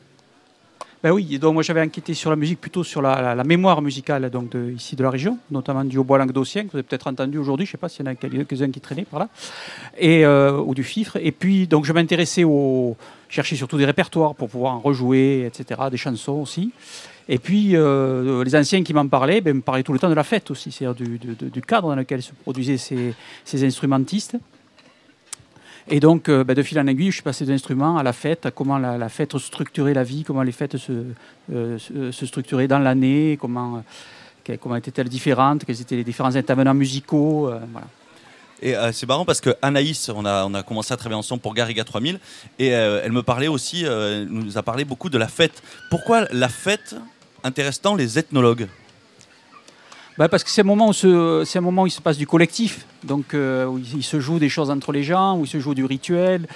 Ben 1.06 1.12
oui, 1.12 1.38
donc 1.38 1.54
moi 1.54 1.62
j'avais 1.62 1.82
enquêté 1.82 2.16
sur 2.16 2.32
la 2.32 2.36
musique, 2.36 2.60
plutôt 2.60 2.84
sur 2.84 3.00
la, 3.00 3.44
mémoire 3.44 3.80
musicale 3.80 4.28
donc 4.32 4.56
ici 4.76 4.96
de 4.96 5.04
la 5.04 5.12
région, 5.12 5.38
notamment 5.52 5.84
du 5.84 6.00
hautbois 6.00 6.18
languedocien, 6.18 6.64
que 6.64 6.72
vous 6.72 6.78
avez 6.78 6.84
peut-être 6.84 7.06
entendu 7.06 7.38
aujourd'hui, 7.38 7.68
je 7.68 7.70
ne 7.70 7.72
sais 7.74 7.78
pas 7.78 7.90
s'il 7.90 8.04
y 8.04 8.10
en 8.10 8.12
a 8.14 8.16
quelques-uns 8.16 8.72
qui 8.72 8.82
traînaient 8.82 9.06
par 9.06 9.20
là, 9.20 9.30
et, 10.00 10.26
euh, 10.26 10.58
ou 10.58 10.74
du 10.74 10.84
fifre. 10.84 11.20
Et 11.22 11.32
puis 11.32 11.68
donc 11.68 11.86
je 11.86 11.94
m'intéressais 11.94 12.44
au. 12.44 12.98
chercher 13.30 13.56
surtout 13.56 13.78
des 13.78 13.86
répertoires 13.86 14.34
pour 14.34 14.50
pouvoir 14.50 14.74
en 14.74 14.80
rejouer, 14.80 15.46
etc., 15.46 15.80
des 15.92 15.98
chansons 15.98 16.42
aussi. 16.42 16.72
Et 17.28 17.40
puis 17.40 17.76
euh, 17.76 18.44
les 18.44 18.56
anciens 18.56 18.84
qui 18.84 18.94
m'en 18.94 19.08
parlaient, 19.08 19.42
ben, 19.42 19.56
me 19.56 19.62
parlaient 19.62 19.84
tout 19.84 19.94
le 19.94 20.00
temps 20.00 20.10
de 20.10 20.14
la 20.14 20.24
fête 20.24 20.52
aussi, 20.52 20.72
c'est-à-dire 20.72 21.08
du, 21.08 21.62
cadre 21.62 21.90
dans 21.90 21.96
lequel 21.96 22.22
se 22.22 22.34
produisaient 22.34 22.78
ces, 22.78 23.66
instrumentistes. 23.66 24.38
Et 25.88 26.00
donc, 26.00 26.30
euh, 26.30 26.44
ben, 26.44 26.56
de 26.56 26.62
fil 26.62 26.80
en 26.80 26.88
aiguille, 26.88 27.10
je 27.10 27.16
suis 27.16 27.24
passé 27.24 27.46
d'instruments 27.46 27.98
à 27.98 28.04
la 28.04 28.14
fête, 28.14 28.46
à 28.46 28.52
comment 28.52 28.78
la, 28.78 29.10
fête 29.10 29.38
structurait 29.38 29.94
la 29.94 30.04
vie, 30.04 30.24
comment 30.24 30.44
les 30.44 30.52
fêtes 30.52 30.78
se, 30.78 30.92
euh, 31.52 32.12
structuraient 32.12 32.68
dans 32.68 32.80
l'année, 32.80 33.38
comment, 33.42 33.84
comment 34.62 34.76
étaient-elles 34.76 35.10
différentes, 35.10 35.66
quels 35.66 35.82
étaient 35.82 35.96
les 35.96 36.04
différents 36.04 36.36
intervenants 36.36 36.76
musicaux. 36.76 37.52
voilà. 37.72 37.88
Et 38.62 38.74
c'est 38.94 39.06
marrant 39.06 39.26
parce 39.26 39.42
que 39.42 39.54
Anaïs, 39.62 40.10
on 40.10 40.26
a, 40.26 40.46
on 40.46 40.54
a 40.54 40.64
commencé 40.64 40.94
à 40.94 40.98
travailler 40.98 41.20
ensemble 41.20 41.42
pour 41.42 41.54
Garriga 41.54 41.84
3000 41.84 42.20
et 42.58 42.68
elle 42.68 43.12
me 43.12 43.22
parlait 43.22 43.50
aussi, 43.50 43.84
nous 43.84 44.58
a 44.58 44.64
parlé 44.64 44.86
beaucoup 44.86 45.10
de 45.10 45.18
la 45.18 45.28
fête. 45.28 45.62
Pourquoi 45.90 46.26
la 46.32 46.50
fête 46.50 46.96
intéresse 47.46 47.80
tant 47.80 47.96
les 47.96 48.18
ethnologues 48.20 48.68
Ben, 50.18 50.28
parce 50.28 50.44
que 50.44 50.50
c'est 50.50 50.62
un, 50.62 50.66
moment 50.66 50.90
où 50.90 50.94
c'est 51.46 51.60
moment 51.62 51.84
où 51.84 51.88
il 51.88 51.92
se 51.92 52.02
passe 52.02 52.18
du 52.18 52.26
collectif, 52.26 52.86
donc 53.04 53.34
euh, 53.34 53.66
où 53.66 53.78
il, 53.78 54.04
se 54.04 54.20
joue 54.20 54.40
des 54.40 54.50
choses 54.50 54.70
entre 54.72 54.92
les 54.92 55.04
gens, 55.04 55.38
où 55.38 55.44
il 55.46 55.48
se 55.48 55.60
joue 55.60 55.76
du 55.76 55.86
rituel, 55.86 56.48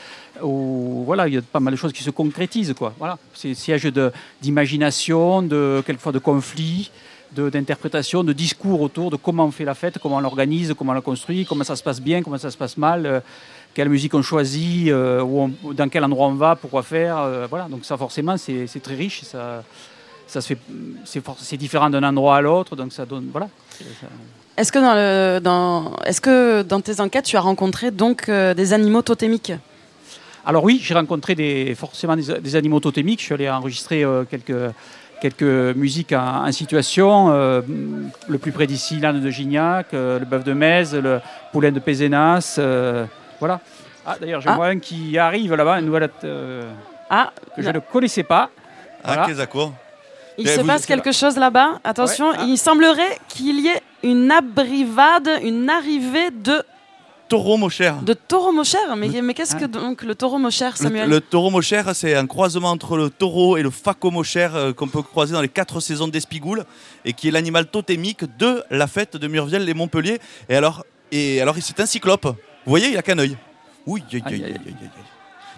où 0.42 1.04
voilà, 1.06 1.28
il 1.28 1.34
y 1.34 1.38
a 1.38 1.42
pas 1.42 1.60
mal 1.60 1.74
de 1.74 1.78
choses 1.78 1.94
qui 1.94 2.04
se 2.04 2.10
concrétisent. 2.10 2.74
Quoi. 2.74 2.94
Voilà. 2.98 3.18
C'est 3.34 3.54
siège 3.54 3.84
de- 3.84 4.12
d'imagination, 4.42 5.42
de, 5.42 5.84
quelquefois 5.86 6.14
de 6.14 6.20
conflits, 6.20 6.90
de- 7.36 7.50
d'interprétation, 7.50 8.24
de, 8.24 8.34
discours 8.34 8.82
autour 8.82 9.12
de 9.12 9.18
comment 9.18 9.46
on 9.46 9.52
fait 9.52 9.66
la 9.66 9.76
fête, 9.76 10.00
comment 10.02 10.18
on 10.18 10.22
l'organise, 10.22 10.74
comment 10.78 10.94
on 10.94 10.96
la 10.96 11.02
construit, 11.02 11.46
comment 11.46 11.66
ça 11.66 11.76
se 11.76 11.84
passe 11.84 12.02
bien, 12.02 12.24
comment 12.24 12.38
ça 12.40 12.52
se 12.52 12.58
passe 12.58 12.78
mal, 12.78 13.06
euh, 13.06 13.20
quelle 13.76 13.90
musique 13.90 14.14
on 14.16 14.22
choisit, 14.24 14.88
euh, 14.90 15.48
dans 15.74 15.90
quel 15.90 16.04
endroit 16.06 16.28
on 16.28 16.36
va, 16.36 16.56
pourquoi 16.56 16.82
faire. 16.82 17.18
euh, 17.18 17.46
voilà. 17.48 17.66
Donc 17.68 17.84
ça 17.86 17.98
forcément 17.98 18.38
c'est 18.38 18.66
c'est 18.68 18.80
très 18.88 18.96
riche. 18.96 19.22
Ça, 19.24 19.64
ça 20.30 20.42
se 20.42 20.48
fait, 20.54 20.58
c'est 21.38 21.58
différent 21.58 21.90
d'un 21.90 22.04
endroit 22.04 22.38
à 22.38 22.42
l'autre, 22.42 22.76
donc 22.76 22.94
ça 22.94 23.06
donne 23.06 23.28
voilà. 23.32 23.48
Ça- 24.00 24.08
Est-ce 24.58 24.72
que 24.72 24.80
dans, 24.80 24.94
le, 24.94 25.40
dans, 25.40 25.96
est-ce 26.06 26.22
que 26.22 26.62
dans 26.64 26.82
tes 26.82 27.00
enquêtes, 27.02 27.26
tu 27.26 27.36
as 27.38 27.42
rencontré 27.42 27.92
donc 27.92 28.28
euh, 28.30 28.54
des 28.54 28.74
animaux 28.74 29.02
totémiques? 29.02 29.54
Alors 30.46 30.64
oui, 30.64 30.80
j'ai 30.84 30.94
rencontré 30.94 31.34
des, 31.36 31.76
forcément 31.76 32.16
des, 32.16 32.40
des 32.40 32.56
animaux 32.56 32.80
totémiques. 32.80 33.20
Je 33.20 33.26
suis 33.26 33.34
allé 33.34 33.50
enregistrer 33.50 34.04
euh, 34.04 34.24
quelques, 34.30 34.74
quelques 35.22 35.76
musiques 35.76 36.12
en, 36.14 36.46
en 36.48 36.52
situation. 36.52 37.30
euh, 37.32 37.62
le 38.28 38.38
plus 38.38 38.52
près 38.52 38.68
d'ici, 38.68 39.00
l'âne 39.00 39.22
de 39.22 39.30
Gignac, 39.30 39.88
euh, 39.94 40.20
le 40.20 40.26
bœuf 40.26 40.44
de 40.44 40.54
Metz, 40.54 40.94
le 40.94 41.20
poulain 41.52 41.72
de 41.72 41.80
Pézenas. 41.80 42.56
euh, 42.60 43.06
voilà. 43.40 43.60
Ah, 44.06 44.18
d'ailleurs, 44.20 44.42
j'en 44.42 44.52
Ah. 44.52 44.56
vois 44.56 44.68
un 44.68 44.80
qui 44.80 45.18
arrive 45.18 45.54
là-bas, 45.56 45.80
une 45.80 45.86
nouvelle 45.86 46.10
euh, 46.24 46.70
Ah, 47.10 47.32
que 47.56 47.62
je 47.62 47.70
ne 47.70 47.80
connaissais 47.80 48.24
pas. 48.24 48.50
Voilà. 49.04 49.24
Ah, 49.24 49.28
Kezako. 49.28 49.72
Il 50.40 50.46
Mais 50.46 50.56
se 50.56 50.62
passe 50.62 50.86
quelque 50.86 51.12
chose 51.12 51.36
là-bas. 51.38 51.80
Attention, 51.84 52.30
Ouais, 52.30 52.36
ah. 52.40 52.46
il 52.48 52.58
semblerait 52.58 53.20
qu'il 53.28 53.60
y 53.60 53.68
ait 53.68 53.82
une 54.04 54.32
abrivade, 54.32 55.30
une 55.44 55.70
arrivée 55.70 56.32
de, 56.32 56.64
Taureau 57.28 57.58
Mocher. 57.58 57.94
de 58.02 58.14
taureau 58.14 58.52
mocher. 58.52 58.80
Mais, 58.98 59.08
mais 59.22 59.36
qu'est-ce 59.36 59.56
que 59.56 59.66
donc 59.66 60.02
le 60.02 60.16
taureau 60.16 60.40
mocher, 60.40 60.70
Le, 60.72 60.76
Samuel? 60.76 61.10
le 61.10 61.22
taureau 61.22 61.52
Mocher, 61.52 61.84
c'est 61.94 62.16
un 62.16 62.26
croisement 62.26 62.72
entre 62.72 62.98
le 62.98 63.12
taureau 63.12 63.56
et 63.58 63.62
le 63.62 63.70
faco 63.70 64.10
Mocher 64.10 64.50
euh, 64.56 64.74
qu'on 64.74 64.88
peut 64.88 65.04
croiser 65.04 65.34
dans 65.34 65.42
les 65.42 65.48
quatre 65.50 65.80
saisons 65.80 66.08
d'Espigoule 66.08 66.64
et 67.06 67.14
qui 67.14 67.28
est 67.28 67.32
l'animal 67.32 67.68
totémique 67.68 68.24
de 68.40 68.64
la 68.72 68.88
fête 68.88 69.16
de 69.16 69.28
Murviel 69.28 69.70
et 69.70 69.74
Montpellier. 69.76 70.18
Et 70.50 70.56
alors, 70.56 70.84
et 71.12 71.40
alors 71.40 71.56
c'est 71.62 71.80
un 71.80 71.86
cyclope. 71.86 72.26
Vous 72.26 72.34
voyez, 72.72 72.90
il 72.90 72.98
a 72.98 73.04
qu'un 73.04 73.20
œil. 73.20 73.38
Oui, 73.86 74.04
aïe, 74.12 74.22
aïe, 74.26 74.44
aïe. 74.46 74.62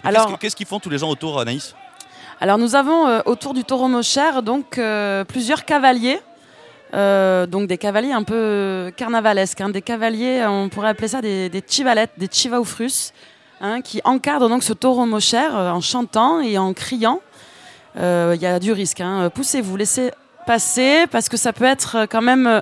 Et 0.04 0.06
Alors- 0.08 0.26
qu'est-ce 0.26 0.34
que- 0.34 0.40
Qu'est-ce 0.40 0.56
qu'ils 0.56 0.66
font 0.66 0.78
tous 0.80 0.90
les 0.90 0.98
gens 0.98 1.08
autour, 1.08 1.40
Anaïs? 1.40 1.74
Alors 2.42 2.58
nous 2.58 2.74
avons 2.74 3.06
euh, 3.06 3.20
autour 3.24 3.54
du 3.54 3.62
taureau 3.62 3.86
mocher 3.86 4.42
donc 4.42 4.76
euh, 4.76 5.22
plusieurs 5.22 5.64
cavaliers. 5.64 6.18
Euh, 6.92 7.46
donc 7.46 7.68
des 7.68 7.78
cavaliers 7.78 8.10
un 8.10 8.24
peu 8.24 8.90
carnavalesques, 8.96 9.60
hein, 9.60 9.68
des 9.68 9.80
cavaliers, 9.80 10.44
on 10.48 10.68
pourrait 10.68 10.88
appeler 10.88 11.06
ça 11.06 11.20
des, 11.22 11.48
des 11.48 11.62
chivalettes, 11.64 12.10
des 12.18 12.28
chivaufrus, 12.28 13.12
hein, 13.60 13.80
qui 13.80 14.00
encadre 14.04 14.48
donc 14.48 14.64
ce 14.64 14.72
taureau 14.72 15.06
mochère 15.06 15.54
en 15.54 15.80
chantant 15.80 16.40
et 16.40 16.58
en 16.58 16.72
criant. 16.74 17.20
Euh, 17.96 18.32
Il 18.34 18.42
y 18.42 18.46
a 18.46 18.58
du 18.58 18.72
risque. 18.72 19.00
hein. 19.00 19.30
Poussez-vous, 19.32 19.76
laissez 19.76 20.10
passer 20.44 21.06
parce 21.12 21.28
que 21.28 21.36
ça 21.36 21.52
peut 21.52 21.64
être 21.64 22.06
quand 22.10 22.22
même 22.22 22.60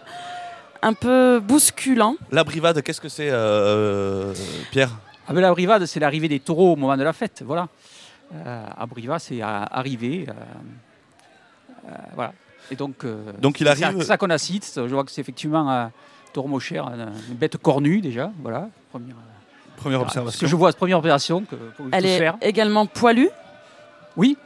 un 0.83 0.93
peu 0.93 1.41
bousculant. 1.41 2.17
La 2.31 2.45
brivade, 2.45 2.83
qu'est-ce 2.83 3.01
que 3.01 3.09
c'est, 3.09 3.31
euh, 3.33 4.35
Pierre? 4.73 4.91
Ah 5.27 5.33
ben, 5.33 5.41
la 5.41 5.51
brivade, 5.53 5.87
c'est 5.87 6.01
l'arrivée 6.01 6.29
des 6.29 6.39
taureaux 6.41 6.75
au 6.75 6.77
moment 6.77 6.99
de 6.99 7.03
la 7.03 7.15
fête, 7.15 7.43
voilà. 7.47 7.67
Euh, 8.35 8.67
à 8.77 8.87
Briva, 8.87 9.19
c'est 9.19 9.41
à- 9.43 9.63
arriver. 9.65 10.27
euh, 10.29 10.33
euh, 11.87 11.91
voilà. 12.15 12.33
Et 12.71 12.77
donc, 12.77 13.05
euh, 13.05 13.33
Donc 13.41 13.61
il 13.61 13.67
c'est 13.67 13.83
arrive- 13.85 14.01
à 14.01 14.05
ça 14.05 14.17
qu'on 14.17 14.31
assiste. 14.31 14.87
Je 14.87 14.95
vois 14.95 15.05
que 15.05 15.11
c'est 15.11 15.21
effectivement 15.21 15.69
un- 15.71 15.91
une 17.29 17.35
bête 17.37 17.57
cornue 17.57 18.01
déjà. 18.01 18.31
Voilà. 18.43 18.69
Première, 18.91 19.17
Première 19.77 20.01
observation. 20.03 20.37
Ce 20.37 20.41
que 20.41 20.47
je 20.47 20.55
vois, 20.57 20.73
première 20.73 20.99
opération 20.99 21.43
que 21.45 21.57
Elle 21.93 22.07
est 22.07 22.19
faire. 22.19 22.37
également 22.43 22.87
poilue? 22.87 23.29
Oui. 24.17 24.37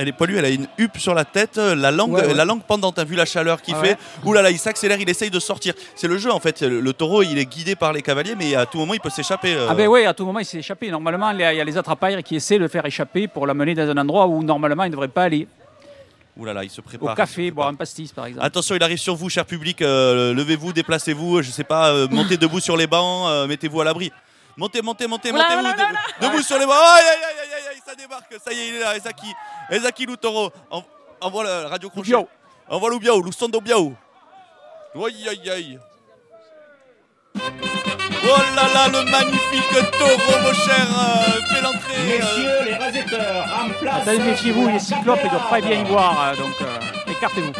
Elle 0.00 0.06
est 0.08 0.12
poilue, 0.12 0.36
elle 0.38 0.44
a 0.44 0.48
une 0.48 0.68
huppe 0.78 0.96
sur 0.98 1.12
la 1.12 1.24
tête, 1.24 1.58
euh, 1.58 1.74
la 1.74 1.90
langue, 1.90 2.12
Ouais, 2.12 2.24
ouais. 2.24 2.32
la 2.32 2.44
langue 2.44 2.62
pendante. 2.62 2.94
T'as 2.94 3.04
vu 3.04 3.16
la 3.16 3.24
chaleur 3.24 3.60
qu'il 3.60 3.74
Ah 3.76 3.82
fait? 3.82 3.98
Ouh 4.24 4.32
là 4.32 4.42
là, 4.42 4.50
il 4.52 4.58
s'accélère, 4.58 5.00
il 5.00 5.10
essaye 5.10 5.28
de 5.30 5.40
sortir. 5.40 5.74
C'est 5.96 6.06
le 6.06 6.16
jeu 6.18 6.30
en 6.30 6.38
fait. 6.38 6.62
Le, 6.62 6.80
le 6.80 6.92
taureau, 6.92 7.22
il 7.24 7.36
est 7.36 7.44
guidé 7.46 7.74
par 7.74 7.92
les 7.92 8.00
cavaliers, 8.00 8.36
mais 8.38 8.54
à 8.54 8.64
tout 8.64 8.78
moment, 8.78 8.94
il 8.94 9.00
peut 9.00 9.10
s'échapper. 9.10 9.54
euh. 9.54 9.66
Ah 9.68 9.74
ben 9.74 9.88
oui, 9.88 10.04
à 10.06 10.14
tout 10.14 10.24
moment, 10.24 10.38
il 10.38 10.44
s'est 10.44 10.58
échappé. 10.58 10.88
Normalement, 10.90 11.30
il 11.32 11.40
y 11.40 11.42
a 11.42 11.64
les 11.64 11.76
attrapailleurs 11.76 12.22
qui 12.22 12.36
essaient 12.36 12.58
de 12.58 12.62
le 12.62 12.68
faire 12.68 12.86
échapper 12.86 13.26
pour 13.26 13.44
l'amener 13.44 13.74
dans 13.74 13.88
un 13.90 13.96
endroit 13.98 14.26
où 14.28 14.40
normalement 14.44 14.84
il 14.84 14.90
ne 14.90 14.92
devrait 14.92 15.08
pas 15.08 15.24
aller. 15.24 15.48
Ouh 16.36 16.44
là 16.44 16.52
là, 16.54 16.62
il 16.62 16.70
se 16.70 16.80
prépare. 16.80 17.12
Au 17.12 17.16
café, 17.16 17.50
boire 17.50 17.66
un 17.66 17.74
pastis, 17.74 18.12
par 18.12 18.26
exemple. 18.26 18.46
Attention, 18.46 18.76
il 18.76 18.82
arrive 18.84 18.98
sur 18.98 19.16
vous, 19.16 19.28
cher 19.28 19.44
public. 19.44 19.82
euh, 19.82 20.32
Levez-vous, 20.32 20.72
déplacez-vous. 20.72 21.42
Je 21.42 21.50
sais 21.50 21.64
pas, 21.64 21.90
euh, 21.90 22.06
montez 22.08 22.36
debout 22.36 22.60
sur 22.60 22.76
les 22.76 22.86
bancs, 22.86 23.48
mettez-vous 23.48 23.80
à 23.80 23.84
l'abri. 23.84 24.12
Montez, 24.58 24.82
montez, 24.82 25.06
montez, 25.06 25.30
Oula, 25.32 25.44
montez-vous. 25.44 25.70
oula, 25.70 25.86
debout- 26.20 26.42
sur 26.42 26.58
les 26.58 26.66
bancs. 26.66 26.74
Aïe, 26.76 27.04
aïe, 27.06 27.08
aïe, 27.08 27.38
aïe, 27.40 27.54
aïe, 27.54 27.68
aïe, 27.70 27.82
ça 27.86 27.94
débarque. 27.94 28.34
Ça 28.44 28.52
y 28.52 28.58
est, 28.58 28.68
il 28.68 28.74
est 28.74 28.80
là. 28.80 28.96
Ezaki, 28.96 29.32
Ezaki 29.70 30.04
Loutoro. 30.06 30.50
En- 30.70 30.82
Envoie 31.20 31.44
le 31.44 31.66
radio 31.66 31.88
crochet. 31.90 32.14
Envoie 32.68 32.90
le 32.90 32.98
biao, 32.98 33.22
Lustondo 33.22 33.60
biao. 33.60 33.94
Aïe, 34.96 35.28
aïe, 35.28 35.50
aïe. 35.50 35.78
Oh 37.36 38.36
là 38.56 38.62
là, 38.74 38.88
le 38.88 39.10
magnifique 39.10 39.90
taureau, 39.98 40.42
mon 40.42 40.52
cher, 40.52 40.86
euh, 40.90 41.54
fait 41.54 41.60
l'entrée. 41.62 42.20
euh, 42.20 42.64
les 42.64 42.74
récepteurs, 42.74 43.46
en 43.64 43.68
place. 43.80 44.02
Attendez, 44.02 44.18
méfiez-vous, 44.18 44.68
les 44.68 44.78
cyclopes 44.80 45.22
ne 45.24 45.30
doivent 45.30 45.48
pas 45.48 45.60
bien 45.60 45.80
y 45.80 45.84
voir, 45.84 46.20
euh, 46.20 46.36
donc 46.36 46.54
euh, 46.60 46.78
écartez-vous. 47.12 47.52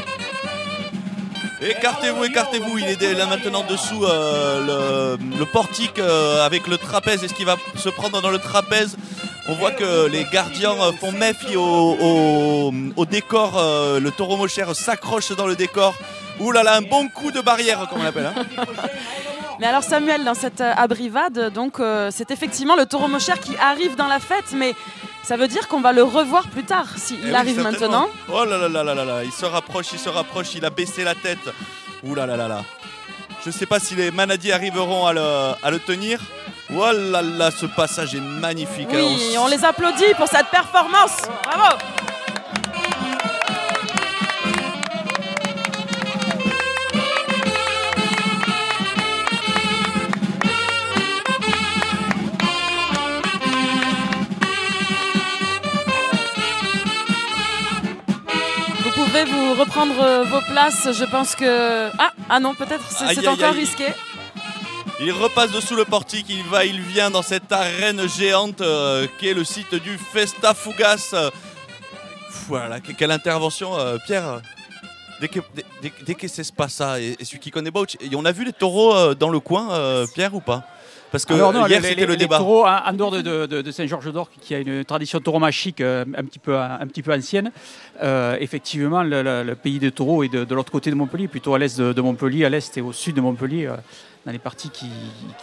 Écartez-vous, 1.60 2.24
écartez-vous. 2.24 2.78
Il 2.78 2.86
est 2.88 3.14
là 3.14 3.26
maintenant 3.26 3.64
dessous 3.68 4.04
euh, 4.04 5.16
le, 5.38 5.44
portique 5.44 5.98
euh, 5.98 6.44
avec 6.46 6.66
le 6.68 6.78
trapèze. 6.78 7.24
Est-ce 7.24 7.34
qu'il 7.34 7.46
va 7.46 7.56
se 7.76 7.88
prendre 7.88 8.22
dans 8.22 8.30
le 8.30 8.38
trapèze? 8.38 8.96
On 9.48 9.54
voit 9.54 9.72
que 9.72 10.06
les 10.06 10.24
gardiens 10.32 10.74
euh, 10.80 10.92
font 10.92 11.10
méfie 11.12 11.56
au, 11.56 12.70
décor. 13.10 13.52
le 13.56 14.10
taureau 14.10 14.36
mochère 14.36 14.74
s'accroche 14.76 15.32
dans 15.32 15.46
le 15.46 15.56
décor. 15.56 15.94
Ouh 16.40 16.52
là 16.52 16.62
là, 16.62 16.76
un 16.76 16.82
bon 16.82 17.08
coup 17.08 17.32
de 17.32 17.40
barrière, 17.40 17.88
comme 17.88 18.00
on 18.00 18.04
l'appelle. 18.04 18.26
hein. 18.36 18.64
Mais 19.60 19.66
alors 19.66 19.82
Samuel, 19.82 20.22
dans 20.22 20.34
cette 20.34 20.60
abrivade, 20.60 21.52
donc 21.52 21.82
c'est 22.12 22.30
effectivement 22.30 22.76
le 22.76 22.86
taureau 22.86 23.08
mochère 23.08 23.40
qui 23.40 23.56
arrive 23.56 23.96
dans 23.96 24.06
la 24.06 24.20
fête, 24.20 24.52
mais 24.54 24.72
ça 25.22 25.36
veut 25.36 25.48
dire 25.48 25.68
qu'on 25.68 25.80
va 25.80 25.92
le 25.92 26.02
revoir 26.02 26.48
plus 26.48 26.64
tard 26.64 26.86
s'il 26.96 27.18
Eh 27.22 27.26
oui, 27.28 27.34
arrive 27.34 27.60
maintenant. 27.60 28.08
Oh 28.32 28.44
là 28.44 28.56
là 28.56 28.68
là 28.68 28.82
là 28.84 28.94
là 28.94 29.04
là, 29.04 29.24
il 29.24 29.32
se 29.32 29.44
rapproche, 29.44 29.86
il 29.92 29.98
se 29.98 30.08
rapproche, 30.08 30.54
il 30.54 30.64
a 30.64 30.70
baissé 30.70 31.04
la 31.04 31.14
tête. 31.14 31.38
Ouh 32.02 32.14
là 32.14 32.26
là 32.26 32.36
là 32.36 32.48
là. 32.48 32.64
Je 33.44 33.50
sais 33.50 33.66
pas 33.66 33.78
si 33.78 33.94
les 33.94 34.10
manadiers 34.10 34.52
arriveront 34.52 35.06
à 35.06 35.12
le, 35.12 35.20
à 35.62 35.70
le 35.70 35.78
tenir. 35.78 36.20
Oh 36.74 36.84
là 36.92 37.22
là, 37.22 37.50
ce 37.50 37.66
passage 37.66 38.14
est 38.14 38.20
magnifique. 38.20 38.88
Oui, 38.90 39.34
On 39.38 39.42
on 39.44 39.46
les 39.46 39.64
applaudit 39.64 40.14
pour 40.16 40.28
cette 40.28 40.48
performance. 40.48 41.16
Bravo. 41.44 41.76
Pouvez 59.24 59.30
vous 59.30 59.54
reprendre 59.54 60.00
euh, 60.00 60.24
vos 60.24 60.40
places. 60.42 60.88
Je 60.92 61.04
pense 61.04 61.34
que 61.34 61.90
ah 61.98 62.12
ah 62.28 62.40
non 62.40 62.54
peut-être 62.54 62.84
c'est 62.90 63.26
encore 63.28 63.50
aïe. 63.50 63.60
risqué. 63.60 63.86
Il 65.00 65.12
repasse 65.12 65.52
dessous 65.52 65.76
le 65.76 65.84
portique, 65.84 66.26
il 66.28 66.42
va, 66.44 66.64
il 66.64 66.80
vient 66.80 67.08
dans 67.10 67.22
cette 67.22 67.52
arène 67.52 68.08
géante 68.08 68.60
euh, 68.60 69.06
qui 69.18 69.28
est 69.28 69.34
le 69.34 69.44
site 69.44 69.74
du 69.76 69.96
Festa 69.96 70.54
Fugas. 70.54 71.14
Voilà, 72.48 72.80
que- 72.80 72.90
quelle 72.92 73.12
intervention, 73.12 73.78
euh, 73.78 73.96
Pierre. 74.06 74.40
Dès 75.20 75.28
que, 75.28 75.38
dès, 75.54 75.64
dès- 75.82 75.92
dès 76.04 76.14
que 76.14 76.26
c'est 76.26 76.52
pas 76.54 76.68
ça, 76.68 77.00
et, 77.00 77.16
et 77.18 77.24
celui 77.24 77.38
qui 77.38 77.50
connaît 77.52 77.70
Bouch, 77.70 77.96
on 78.14 78.24
a 78.24 78.32
vu 78.32 78.44
les 78.44 78.52
taureaux 78.52 78.94
euh, 78.94 79.14
dans 79.14 79.28
le 79.30 79.38
coin, 79.40 79.68
Pierre, 80.14 80.34
ou 80.34 80.40
pas? 80.40 80.64
Parce 81.10 81.24
que 81.24 81.32
Alors 81.32 81.52
non, 81.54 81.66
hier 81.66 81.80
c'était 81.82 82.04
le 82.06 82.16
débat. 82.16 82.36
taureaux, 82.38 82.66
en, 82.66 82.92
dehors 82.92 83.10
de, 83.10 83.22
de- 83.22 83.46
de- 83.46 83.62
de 83.62 83.70
Saint-Georges-d'Or, 83.70 84.28
qui 84.42 84.54
a 84.54 84.58
une 84.58 84.84
tradition 84.84 85.20
tauromachique 85.20 85.80
euh, 85.80 86.04
un, 86.16 86.24
petit 86.24 86.38
peu, 86.38 86.56
un, 86.58 86.86
petit 86.86 87.02
peu 87.02 87.14
ancienne, 87.14 87.50
euh, 88.02 88.36
effectivement, 88.40 89.02
le, 89.02 89.22
le- 89.22 89.42
le 89.42 89.54
pays 89.54 89.78
des 89.78 89.90
taureaux 89.90 90.22
est 90.22 90.28
de, 90.28 90.44
de 90.44 90.54
l'autre 90.54 90.70
côté 90.70 90.90
de 90.90 90.94
Montpellier, 90.96 91.26
plutôt 91.28 91.54
à 91.54 91.58
l'est 91.58 91.80
de, 91.80 92.00
Montpellier, 92.02 92.44
à 92.44 92.50
l'est 92.50 92.76
et 92.76 92.80
au 92.82 92.92
sud 92.92 93.14
de 93.16 93.20
Montpellier, 93.22 93.66
euh, 93.66 93.76
dans 94.26 94.32
les 94.32 94.38
parties 94.38 94.68
qui, 94.70 94.86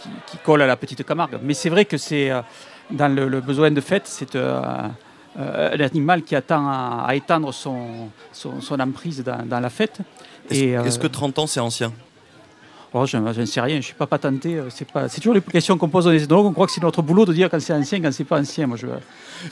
qui- 0.02 0.08
qui 0.30 0.36
collent 0.38 0.62
à 0.62 0.66
la 0.68 0.76
petite 0.76 1.04
Camargue. 1.04 1.38
Mais 1.42 1.54
c'est 1.54 1.68
vrai 1.70 1.84
que 1.84 1.96
c'est 1.96 2.30
euh, 2.30 2.42
dans 2.90 3.08
le, 3.12 3.26
le 3.28 3.40
besoin 3.40 3.70
de 3.72 3.80
fête, 3.80 4.06
c'est 4.06 4.36
un 4.36 4.90
animal 5.38 6.22
qui 6.22 6.34
attend 6.36 6.66
à, 6.68 7.04
à 7.08 7.14
étendre 7.14 7.52
son, 7.52 8.08
son, 8.32 8.60
son 8.60 8.78
emprise 8.80 9.22
dans, 9.24 9.44
dans 9.44 9.60
la 9.60 9.68
fête. 9.70 9.98
Est-ce 10.48 10.98
que 10.98 11.08
30 11.08 11.38
ans 11.40 11.46
c'est 11.48 11.60
ancien? 11.60 11.92
Oh, 12.94 13.04
je 13.04 13.16
ne 13.18 13.44
sais 13.44 13.60
rien, 13.60 13.74
je 13.74 13.78
ne 13.78 13.82
suis 13.82 13.94
pas 13.94 14.06
patenté. 14.06 14.54
euh, 14.54 14.68
C'est 14.70 14.90
pas, 14.90 15.08
c'est 15.08 15.20
toujours 15.20 15.34
les 15.34 15.40
questions 15.42 15.76
qu'on 15.76 15.88
pose 15.88 16.06
aux 16.06 16.12
ethnologues. 16.12 16.46
On 16.46 16.52
croit 16.52 16.66
que 16.66 16.72
c'est 16.72 16.82
notre 16.82 17.02
boulot 17.02 17.26
de 17.26 17.32
dire 17.34 17.50
quand 17.50 17.60
c'est 17.60 17.74
ancien, 17.74 18.00
quand 18.00 18.12
c'est 18.12 18.24
pas 18.24 18.38
ancien. 18.40 18.66
Moi, 18.66 18.78
je, 18.80 18.86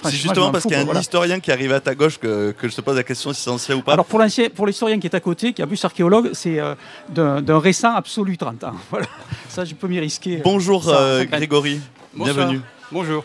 C'est 0.03 0.11
je 0.11 0.17
justement 0.17 0.47
m'en 0.47 0.53
parce 0.53 0.63
fous, 0.63 0.69
qu'il 0.69 0.77
y 0.77 0.81
a 0.81 0.83
un 0.83 0.87
voilà. 0.87 1.01
historien 1.01 1.41
qui 1.41 1.53
arrive 1.53 1.73
à 1.73 1.81
ta 1.81 1.95
gauche 1.95 2.19
que, 2.19 2.53
que 2.53 2.69
je 2.69 2.75
te 2.77 2.81
pose 2.81 2.97
la 2.97 3.03
question 3.03 3.33
si 3.35 3.43
c'est 3.43 3.51
ancien 3.51 3.77
ou 3.77 3.83
pas. 3.83 3.93
Alors 3.93 4.07
pour 4.07 4.19
l'ancien, 4.19 4.49
pour 4.49 4.67
l'historien 4.67 4.99
qui 4.99 5.07
est 5.09 5.15
à 5.15 5.21
côté, 5.21 5.53
qui 5.53 5.61
a 5.61 5.67
plus 5.67 5.85
archéologue, 5.85 6.31
c'est 6.33 6.59
euh, 6.59 6.75
d'un, 7.11 7.43
d'un 7.43 7.59
récent 7.59 7.95
absolu 7.95 8.37
30 8.39 8.65
ans. 8.65 8.73
Voilà. 8.91 9.07
Ça, 9.49 9.65
je 9.65 9.75
peux 9.75 9.89
m'y 9.89 10.01
risquer. 10.01 10.41
Bonjour 10.43 10.85
Ça- 10.85 10.97
euh, 10.99 11.25
craint. 11.27 11.37
Grégory, 11.37 11.81
Bonsoir. 12.15 12.35
bienvenue. 12.37 12.61
Bonjour. 12.93 13.25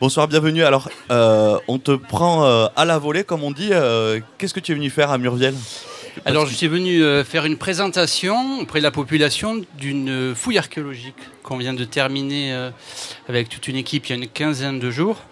Bonsoir, 0.00 0.28
bienvenue. 0.28 0.62
Alors, 0.62 0.88
euh, 1.10 1.58
on 1.68 1.78
te 1.78 1.92
prend 1.92 2.44
euh, 2.44 2.66
à 2.76 2.84
la 2.84 2.98
volée, 2.98 3.24
comme 3.24 3.42
on 3.42 3.50
dit. 3.50 3.70
Euh, 3.72 4.20
Qu'est-ce 4.38 4.54
que 4.54 4.60
tu 4.60 4.72
es 4.72 4.74
venu 4.74 4.88
faire 4.90 5.10
à 5.10 5.18
Murviel 5.18 5.54
Alors, 6.24 6.46
je 6.46 6.54
suis 6.54 6.68
venu 6.68 7.02
euh, 7.02 7.24
faire 7.24 7.44
une 7.44 7.56
présentation 7.56 8.60
auprès 8.60 8.80
de 8.80 8.84
la 8.84 8.90
population 8.90 9.64
d'une 9.78 10.34
fouille 10.34 10.58
archéologique 10.58 11.16
qu'on 11.42 11.56
vient 11.56 11.74
de 11.74 11.84
terminer 11.84 12.52
euh, 12.52 12.70
avec 13.28 13.48
toute 13.48 13.68
une 13.68 13.76
équipe 13.76 14.06
il 14.06 14.10
y 14.10 14.12
a 14.12 14.16
une 14.16 14.28
quinzaine 14.28 14.78
de 14.78 14.90
jours. 14.90 15.24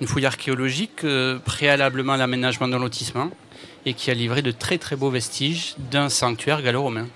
Une 0.00 0.06
fouille 0.06 0.26
archéologique 0.26 1.04
euh, 1.04 1.38
préalablement 1.38 2.12
à 2.12 2.16
l'aménagement 2.16 2.68
d'un 2.68 2.78
lotissement 2.78 3.30
et 3.84 3.94
qui 3.94 4.10
a 4.10 4.14
livré 4.14 4.42
de 4.42 4.50
très 4.50 4.78
très 4.78 4.96
beaux 4.96 5.10
vestiges 5.10 5.74
d'un 5.90 6.08
sanctuaire 6.08 6.62
gallo-romain. 6.62 7.06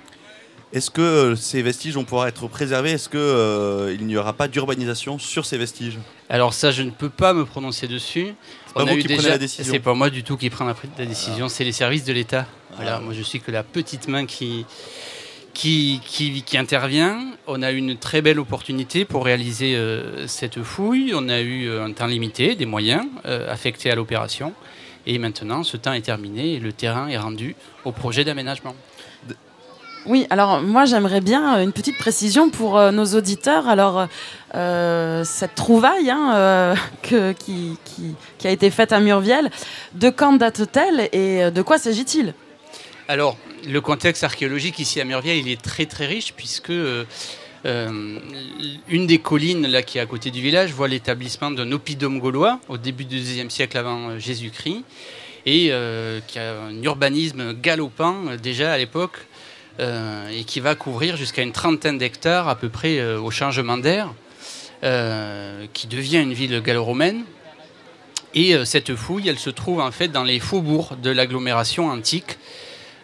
Est-ce 0.73 0.91
que 0.91 1.03
euh, 1.03 1.37
ces 1.37 1.63
vestiges 1.63 1.95
vont 1.95 2.05
pouvoir 2.05 2.27
être 2.27 2.49
préservés? 2.49 2.93
Est-ce 2.93 3.09
qu'il 3.09 4.07
n'y 4.07 4.17
aura 4.17 4.33
pas 4.33 4.49
d'urbanisation 4.49 5.19
sur 5.19 5.47
ces 5.47 5.59
vestiges? 5.59 5.99
Alors 6.33 6.55
ça, 6.55 6.71
je 6.71 6.83
ne 6.83 6.91
peux 6.91 7.11
pas 7.11 7.35
me 7.35 7.45
prononcer 7.45 7.87
dessus. 7.87 8.35
C'est 8.67 8.73
pas 8.73 8.85
vous 8.87 8.97
qui 8.97 9.07
prenez 9.07 9.29
la 9.29 9.37
décision. 9.37 9.71
C'est 9.71 9.81
pas 9.81 9.93
moi 9.93 10.09
du 10.09 10.23
tout 10.23 10.39
qui 10.39 10.49
prends 10.49 10.65
la, 10.65 10.75
la 10.99 11.05
décision, 11.05 11.47
c'est 11.51 11.63
les 11.63 11.73
services 11.73 12.05
de 12.05 12.13
l'État. 12.15 12.47
Voilà, 12.77 13.01
moi 13.01 13.13
je 13.13 13.21
suis 13.21 13.39
que 13.39 13.51
la 13.51 13.63
petite 13.63 14.09
main 14.09 14.25
qui, 14.25 14.65
qui, 15.53 16.01
qui, 16.07 16.43
qui 16.43 16.57
intervient. 16.57 17.19
On 17.47 17.61
a 17.61 17.71
eu 17.71 17.77
une 17.77 17.99
très 17.99 18.23
belle 18.23 18.41
opportunité 18.41 19.05
pour 19.05 19.27
réaliser 19.27 19.77
euh, 19.77 20.27
cette 20.27 20.63
fouille. 20.63 21.13
On 21.15 21.29
a 21.29 21.43
eu 21.43 21.69
euh, 21.69 21.85
un 21.85 21.93
temps 21.93 22.07
limité, 22.07 22.55
des 22.55 22.65
moyens 22.65 23.05
euh, 23.27 23.53
affectés 23.53 23.91
à 23.91 23.95
l'opération. 23.95 24.55
Et 25.05 25.19
maintenant, 25.19 25.65
ce 25.65 25.77
temps 25.77 25.93
est 25.93 26.01
terminé 26.01 26.55
et 26.55 26.61
le 26.61 26.73
terrain 26.73 27.09
est 27.09 27.19
rendu 27.19 27.57
au 27.85 27.93
projet 27.93 28.25
d'aménagement. 28.25 28.75
Oui, 30.05 30.27
alors 30.31 30.61
moi 30.63 30.85
j'aimerais 30.85 31.21
bien 31.21 31.63
une 31.63 31.71
petite 31.73 31.97
précision 31.97 32.51
pour 32.51 32.77
euh, 32.77 32.91
nos 32.91 33.05
auditeurs. 33.15 33.69
Alors 33.69 34.09
euh, 34.55 35.25
cette 35.25 35.55
trouvaille 35.55 36.11
hein, 36.11 36.35
euh, 36.35 37.33
qui, 37.33 37.79
a 38.45 38.51
été 38.51 38.71
faite 38.71 38.93
à 38.93 39.01
Murviel, 39.01 39.51
de 39.95 40.11
quand 40.11 40.35
date-t-elle 40.35 41.09
et 41.13 41.51
de 41.51 41.63
quoi 41.63 41.79
s'agit-il? 41.79 42.35
Alors, 43.09 43.39
le 43.67 43.81
contexte 43.81 44.25
archéologique 44.25 44.79
ici 44.79 45.01
à 45.01 45.05
Murviel, 45.05 45.39
il 45.39 45.49
est 45.49 45.61
très 45.61 45.87
très 45.87 46.07
riche 46.07 46.35
puisque 46.37 46.71
euh, 46.71 47.05
une 47.65 49.07
des 49.07 49.19
collines 49.19 49.67
là 49.67 49.83
qui 49.83 49.97
est 49.97 50.01
à 50.03 50.07
côté 50.07 50.31
du 50.31 50.43
village 50.43 50.73
voit 50.73 50.89
l'établissement 50.89 51.51
d'un 51.51 51.73
oppidum 51.73 52.19
gaulois 52.19 52.61
au 52.69 52.77
début 52.77 53.05
du 53.05 53.17
deuxième 53.17 53.51
siècle 53.51 53.79
avant 53.79 54.19
Jésus-Christ 54.19 54.85
et 55.47 55.73
qui 56.27 56.39
a 56.39 56.61
un 56.61 56.83
urbanisme 56.83 57.55
galopant 57.55 58.37
déjà 58.41 58.73
à 58.73 58.79
l'époque 58.79 59.19
et 59.81 60.45
qui 60.47 60.61
va 60.61 60.75
couvrir 60.75 61.17
jusqu'à 61.17 61.43
une 61.43 61.53
trentaine 61.53 61.99
d'hectares 61.99 62.49
à 62.49 62.55
peu 62.55 62.69
près 62.69 63.15
au 63.17 63.31
changement 63.31 63.79
d'air. 63.79 64.13
Euh, 64.85 65.67
qui 65.73 65.87
devient 65.87 66.19
une 66.21 66.33
ville 66.33 66.61
gallo-romaine. 66.61 67.25
Et 68.35 68.55
euh, 68.55 68.65
cette 68.65 68.95
fouille, 68.95 69.29
elle 69.29 69.39
se 69.39 69.51
trouve 69.51 69.81
en 69.81 69.91
fait 69.91 70.09
dans 70.09 70.25
les 70.25 70.41
faubourgs 70.41 70.97
de 71.01 71.11
l'agglomération 71.11 71.89
antique. 71.89 72.39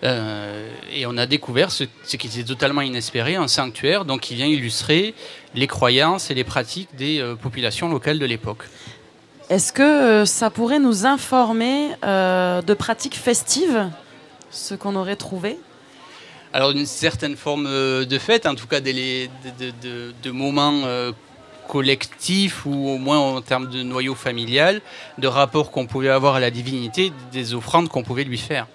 Euh, 0.04 0.70
et 0.94 1.06
on 1.06 1.16
a 1.18 1.26
découvert 1.26 1.72
ce, 1.72 1.84
ce 2.04 2.16
qui 2.16 2.28
était 2.28 2.44
totalement 2.44 2.82
inespéré, 2.82 3.34
un 3.34 3.48
sanctuaire 3.48 4.04
donc 4.04 4.20
qui 4.20 4.36
vient 4.36 4.46
illustrer 4.46 5.12
les 5.56 5.66
croyances 5.66 6.30
et 6.30 6.34
les 6.34 6.44
pratiques 6.44 6.88
des 6.96 7.18
euh, 7.20 7.34
populations 7.34 7.88
locales 7.88 8.20
de 8.20 8.24
l'époque. 8.24 8.62
Est-ce 9.50 9.72
que 9.72 9.82
euh, 9.82 10.24
ça 10.24 10.50
pourrait 10.50 10.78
nous 10.78 11.04
informer 11.04 11.88
de 12.02 12.74
pratiques 12.74 13.16
festives, 13.16 13.90
ce 14.50 14.74
qu'on 14.74 14.94
aurait 14.94 15.16
trouvé? 15.16 15.58
Alors 16.52 16.70
une 16.70 16.86
certaine 16.86 17.36
forme 17.36 17.66
de 17.66 18.18
fête, 18.18 18.46
en 18.46 18.54
tout 18.54 18.66
cas 18.66 18.80
des, 18.80 18.92
les- 18.92 19.30
de, 19.58 19.66
de- 19.66 19.72
de- 19.82 20.14
de 20.22 20.30
moments 20.30 20.82
collectifs 21.68 22.66
ou 22.66 22.88
au 22.88 22.98
moins 22.98 23.18
en 23.18 23.40
termes 23.40 23.68
de 23.68 23.83
noyau 23.83 24.14
familial, 24.16 24.81
de 25.18 25.28
rapports 25.28 25.70
qu'on 25.70 25.87
pouvait 25.87 26.09
avoir 26.09 26.35
à 26.35 26.40
la 26.40 26.50
divinité, 26.50 27.12
des 27.33 27.54
offrandes 27.54 27.88
qu'on 27.88 28.02
pouvait 28.02 28.24
lui 28.24 28.38
faire. 28.38 28.66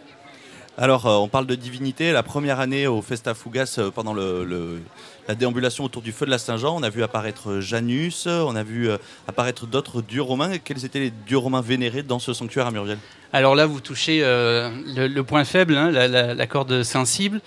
Alors, 0.77 1.05
euh, 1.05 1.13
on 1.17 1.27
parle 1.27 1.45
de 1.45 1.53
divinité. 1.53 2.11
La 2.11 2.23
première 2.23 2.59
année 2.59 2.87
au 2.87 3.01
Festa 3.03 3.35
Fugas, 3.35 3.75
euh, 3.77 3.91
pendant 3.91 4.13
le, 4.13 4.43
le- 4.43 4.81
la 5.27 5.35
déambulation 5.35 5.83
autour 5.83 6.01
du 6.01 6.11
feu 6.11 6.25
de 6.25 6.31
la 6.31 6.39
Saint-Jean, 6.39 6.75
on 6.75 6.81
a 6.83 6.89
vu 6.89 7.03
apparaître 7.03 7.59
Janus, 7.59 8.25
on 8.27 8.55
a 8.55 8.63
vu 8.63 8.89
euh, 8.89 8.97
apparaître 9.27 9.67
d'autres 9.67 10.01
dieux 10.01 10.23
romains. 10.23 10.57
Quels 10.57 10.83
étaient 10.83 10.99
les 10.99 11.11
dieux 11.11 11.37
romains 11.37 11.61
vénérés 11.61 12.01
dans 12.03 12.17
ce 12.19 12.33
sanctuaire 12.33 12.65
à 12.67 12.71
Murviel 12.71 12.97
Alors 13.33 13.53
là, 13.55 13.67
vous 13.67 13.81
touchez 13.81 14.21
euh, 14.23 14.71
le, 14.95 15.07
le 15.07 15.23
point 15.23 15.43
faible, 15.45 15.77
hein, 15.77 15.91
la, 15.91 16.07
la- 16.07 16.33
la 16.33 16.47
corde 16.47 16.81
sensible. 16.81 17.39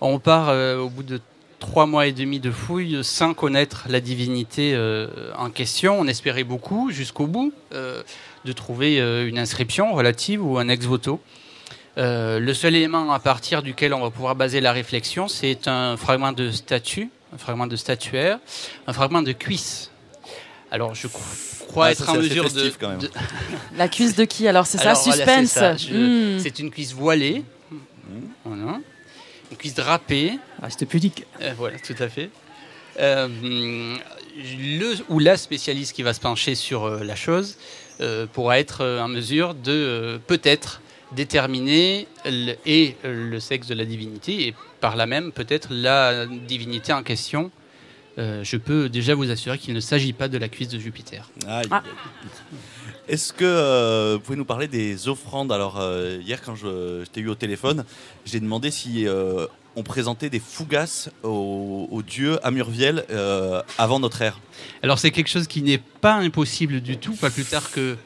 On 0.00 0.18
part 0.18 0.48
euh, 0.48 0.78
au 0.78 0.88
bout 0.90 1.04
de 1.04 1.20
trois 1.62 1.86
mois 1.86 2.08
et 2.08 2.12
demi 2.12 2.40
de 2.40 2.50
fouilles 2.50 2.98
sans 3.04 3.34
connaître 3.34 3.86
la 3.88 4.00
divinité 4.00 4.72
euh, 4.74 5.06
en 5.38 5.48
question. 5.48 5.96
On 6.00 6.08
espérait 6.08 6.42
beaucoup 6.42 6.90
jusqu'au 6.90 7.28
bout 7.28 7.52
euh, 7.72 8.02
de 8.44 8.52
trouver 8.52 9.00
euh, 9.00 9.28
une 9.28 9.38
inscription 9.38 9.92
relative 9.94 10.44
ou 10.44 10.58
un 10.58 10.68
ex 10.68 10.84
voto. 10.86 11.20
Euh, 11.98 12.40
le 12.40 12.52
seul 12.52 12.74
élément 12.74 13.12
à 13.12 13.20
partir 13.20 13.62
duquel 13.62 13.94
on 13.94 14.00
va 14.00 14.10
pouvoir 14.10 14.34
baser 14.34 14.60
la 14.60 14.72
réflexion, 14.72 15.28
c'est 15.28 15.68
un 15.68 15.96
fragment 15.96 16.32
de 16.32 16.50
statue, 16.50 17.10
un 17.32 17.38
fragment 17.38 17.68
de 17.68 17.76
statuaire, 17.76 18.40
un 18.88 18.92
fragment 18.92 19.22
de 19.22 19.30
cuisse. 19.32 19.90
Alors 20.72 20.96
je 20.96 21.06
cro- 21.06 21.20
crois 21.68 21.86
Ah, 21.86 21.92
être 21.92 22.08
en 22.08 22.14
mesure 22.16 22.44
de, 22.44 22.48
festif, 22.48 22.76
quand 22.80 22.88
même. 22.88 22.98
de- 22.98 23.10
La 23.76 23.86
cuisse 23.88 24.16
de 24.16 24.24
qui 24.24 24.48
Alors 24.48 24.66
c'est 24.66 24.78
ça, 24.78 24.94
voilà, 24.94 25.16
suspense. 25.16 25.50
c'est 25.50 25.60
ça. 25.60 25.76
Je- 25.76 25.94
Hmm. 25.94 26.38
C'est 26.40 26.58
une 26.58 26.70
cuisse 26.72 26.92
voilée. 26.92 27.44
Voilà. 28.44 28.78
Une 29.52 29.58
cuisse 29.58 29.74
drapée. 29.74 30.38
Ah, 30.62 30.70
c'était 30.70 30.86
pudique. 30.86 31.26
Euh, 31.42 31.52
voilà, 31.58 31.78
tout 31.78 31.94
à 31.98 32.08
fait. 32.08 32.30
Euh, 32.98 33.28
le 34.34 34.94
ou 35.10 35.18
la 35.18 35.36
spécialiste 35.36 35.94
qui 35.94 36.02
va 36.02 36.14
se 36.14 36.20
pencher 36.20 36.54
sur 36.54 36.84
euh, 36.84 37.04
la 37.04 37.16
chose 37.16 37.58
pourra 38.32 38.58
être 38.58 38.82
en 38.82 39.06
mesure 39.06 39.54
de 39.54 40.18
peut-être 40.26 40.80
déterminer 41.12 42.08
le, 42.24 42.54
et 42.66 42.96
le 43.04 43.38
sexe 43.38 43.68
de 43.68 43.74
la 43.74 43.84
divinité 43.84 44.48
et 44.48 44.54
par 44.80 44.96
là 44.96 45.06
même 45.06 45.30
peut-être 45.30 45.68
la 45.70 46.26
divinité 46.26 46.92
en 46.92 47.04
question. 47.04 47.52
Euh, 48.18 48.44
je 48.44 48.56
peux 48.56 48.88
déjà 48.88 49.14
vous 49.14 49.30
assurer 49.30 49.58
qu'il 49.58 49.74
ne 49.74 49.80
s'agit 49.80 50.12
pas 50.12 50.28
de 50.28 50.38
la 50.38 50.48
cuisse 50.48 50.68
de 50.68 50.78
Jupiter. 50.78 51.30
Ah. 51.48 51.82
Est-ce 53.08 53.32
que 53.32 53.44
euh, 53.44 54.14
vous 54.14 54.20
pouvez 54.20 54.36
nous 54.36 54.44
parler 54.44 54.68
des 54.68 55.08
offrandes? 55.08 55.50
Alors, 55.50 55.80
euh, 55.80 56.18
hier, 56.22 56.40
quand 56.42 56.54
je, 56.54 57.02
je 57.04 57.10
t'ai 57.10 57.20
eu 57.20 57.28
au 57.28 57.34
téléphone, 57.34 57.84
j'ai 58.24 58.38
demandé 58.38 58.70
si 58.70 59.06
euh, 59.06 59.46
on 59.76 59.82
présentait 59.82 60.30
des 60.30 60.40
fougasses 60.40 61.10
aux, 61.22 61.88
aux 61.90 62.02
dieux 62.02 62.38
à 62.46 62.50
Murviel 62.50 63.04
euh, 63.10 63.62
avant 63.78 63.98
notre 63.98 64.20
ère. 64.22 64.38
Alors 64.82 64.98
c'est 64.98 65.10
quelque 65.10 65.30
chose 65.30 65.46
qui 65.46 65.62
n'est 65.62 65.78
pas 65.78 66.14
impossible 66.14 66.80
du 66.80 66.98
tout, 66.98 67.14
pas 67.16 67.30
plus 67.30 67.44
tard 67.44 67.70
que 67.70 67.96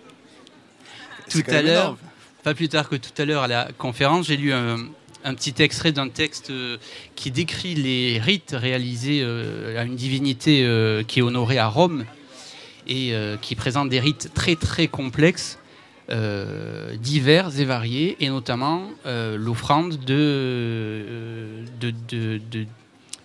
tout 1.28 1.42
à 1.48 1.62
l'heure. 1.62 1.96
Pas 2.44 2.54
plus 2.54 2.68
tard 2.68 2.88
que 2.88 2.94
tout 2.94 3.10
à 3.20 3.24
l'heure 3.24 3.42
à 3.42 3.48
la 3.48 3.72
conférence, 3.76 4.28
j'ai 4.28 4.36
lu 4.36 4.52
un, 4.52 4.76
un 5.24 5.34
petit 5.34 5.54
extrait 5.62 5.92
d'un 5.92 6.08
texte 6.08 6.50
euh, 6.50 6.78
qui 7.14 7.30
décrit 7.30 7.74
les 7.74 8.18
rites 8.18 8.54
réalisés 8.56 9.20
euh, 9.22 9.80
à 9.80 9.84
une 9.84 9.96
divinité 9.96 10.64
euh, 10.64 11.02
qui 11.02 11.18
est 11.18 11.22
honorée 11.22 11.58
à 11.58 11.66
Rome 11.68 12.04
et 12.88 13.14
qui 13.42 13.56
présente 13.56 13.88
des 13.88 13.98
rites 13.98 14.30
très 14.32 14.54
très 14.54 14.86
complexes, 14.86 15.58
divers 16.08 17.58
et 17.58 17.64
variés, 17.64 18.16
et 18.20 18.28
notamment 18.28 18.88
l'offrande 19.04 19.96
de, 20.04 21.64
de, 21.80 21.92
de, 22.08 22.40
de- 22.48 22.66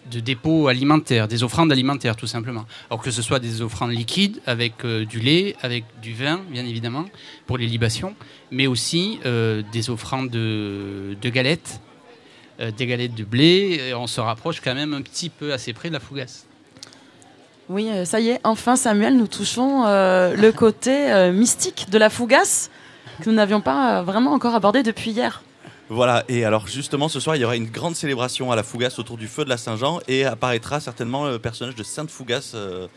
de 0.09 0.19
dépôts 0.19 0.67
alimentaires, 0.67 1.27
des 1.27 1.43
offrandes 1.43 1.71
alimentaires 1.71 2.15
tout 2.15 2.27
simplement. 2.27 2.65
Alors 2.89 3.01
que 3.01 3.11
ce 3.11 3.21
soit 3.21 3.39
des 3.39 3.61
offrandes 3.61 3.91
liquides 3.91 4.41
avec 4.45 4.83
euh, 4.83 5.05
du 5.05 5.19
lait, 5.19 5.55
avec 5.61 5.85
du 6.01 6.13
vin 6.13 6.41
bien 6.49 6.65
évidemment 6.65 7.05
pour 7.45 7.57
les 7.57 7.67
libations, 7.67 8.15
mais 8.49 8.67
aussi 8.67 9.19
euh, 9.25 9.61
des 9.71 9.89
offrandes 9.89 10.29
de, 10.29 11.15
galettes, 11.23 11.81
euh, 12.59 12.71
des 12.71 12.87
galettes 12.87 13.15
de 13.15 13.23
blé. 13.23 13.79
Et 13.89 13.93
on 13.93 14.07
se 14.07 14.21
rapproche 14.21 14.61
quand 14.61 14.75
même 14.75 14.93
un 14.93 15.01
petit 15.01 15.29
peu 15.29 15.53
assez 15.53 15.73
près 15.73 15.89
de 15.89 15.93
la 15.93 15.99
fougasse. 15.99 16.45
Oui, 17.69 17.89
ça 18.05 18.19
y 18.19 18.29
est, 18.29 18.41
enfin 18.43 18.75
Samuel, 18.75 19.15
nous 19.15 19.27
touchons 19.27 19.85
le 19.85 20.51
côté 20.51 21.31
mystique 21.31 21.85
de 21.89 21.97
la 21.97 22.09
fougasse 22.09 22.69
que 23.21 23.29
nous 23.29 23.35
n'avions 23.35 23.61
pas 23.61 24.01
vraiment 24.01 24.33
encore 24.33 24.55
abordé 24.55 24.83
depuis 24.83 25.11
hier. 25.11 25.41
Voilà, 25.93 26.23
et 26.29 26.45
alors 26.45 26.67
justement 26.67 27.09
ce 27.09 27.19
soir 27.19 27.35
il 27.35 27.41
y 27.41 27.43
aura 27.43 27.57
une 27.57 27.69
grande 27.69 27.97
célébration 27.97 28.49
à 28.49 28.55
la 28.55 28.63
Fougasse 28.63 28.97
autour 28.97 29.17
du 29.17 29.27
feu 29.27 29.43
de 29.43 29.49
la 29.49 29.57
Saint-Jean 29.57 29.99
et 30.07 30.23
apparaîtra 30.23 30.79
certainement 30.79 31.27
le 31.27 31.37
personnage 31.37 31.75
de 31.75 31.83
Sainte 31.83 32.09
Fougasse 32.09 32.53
euh, 32.55 32.87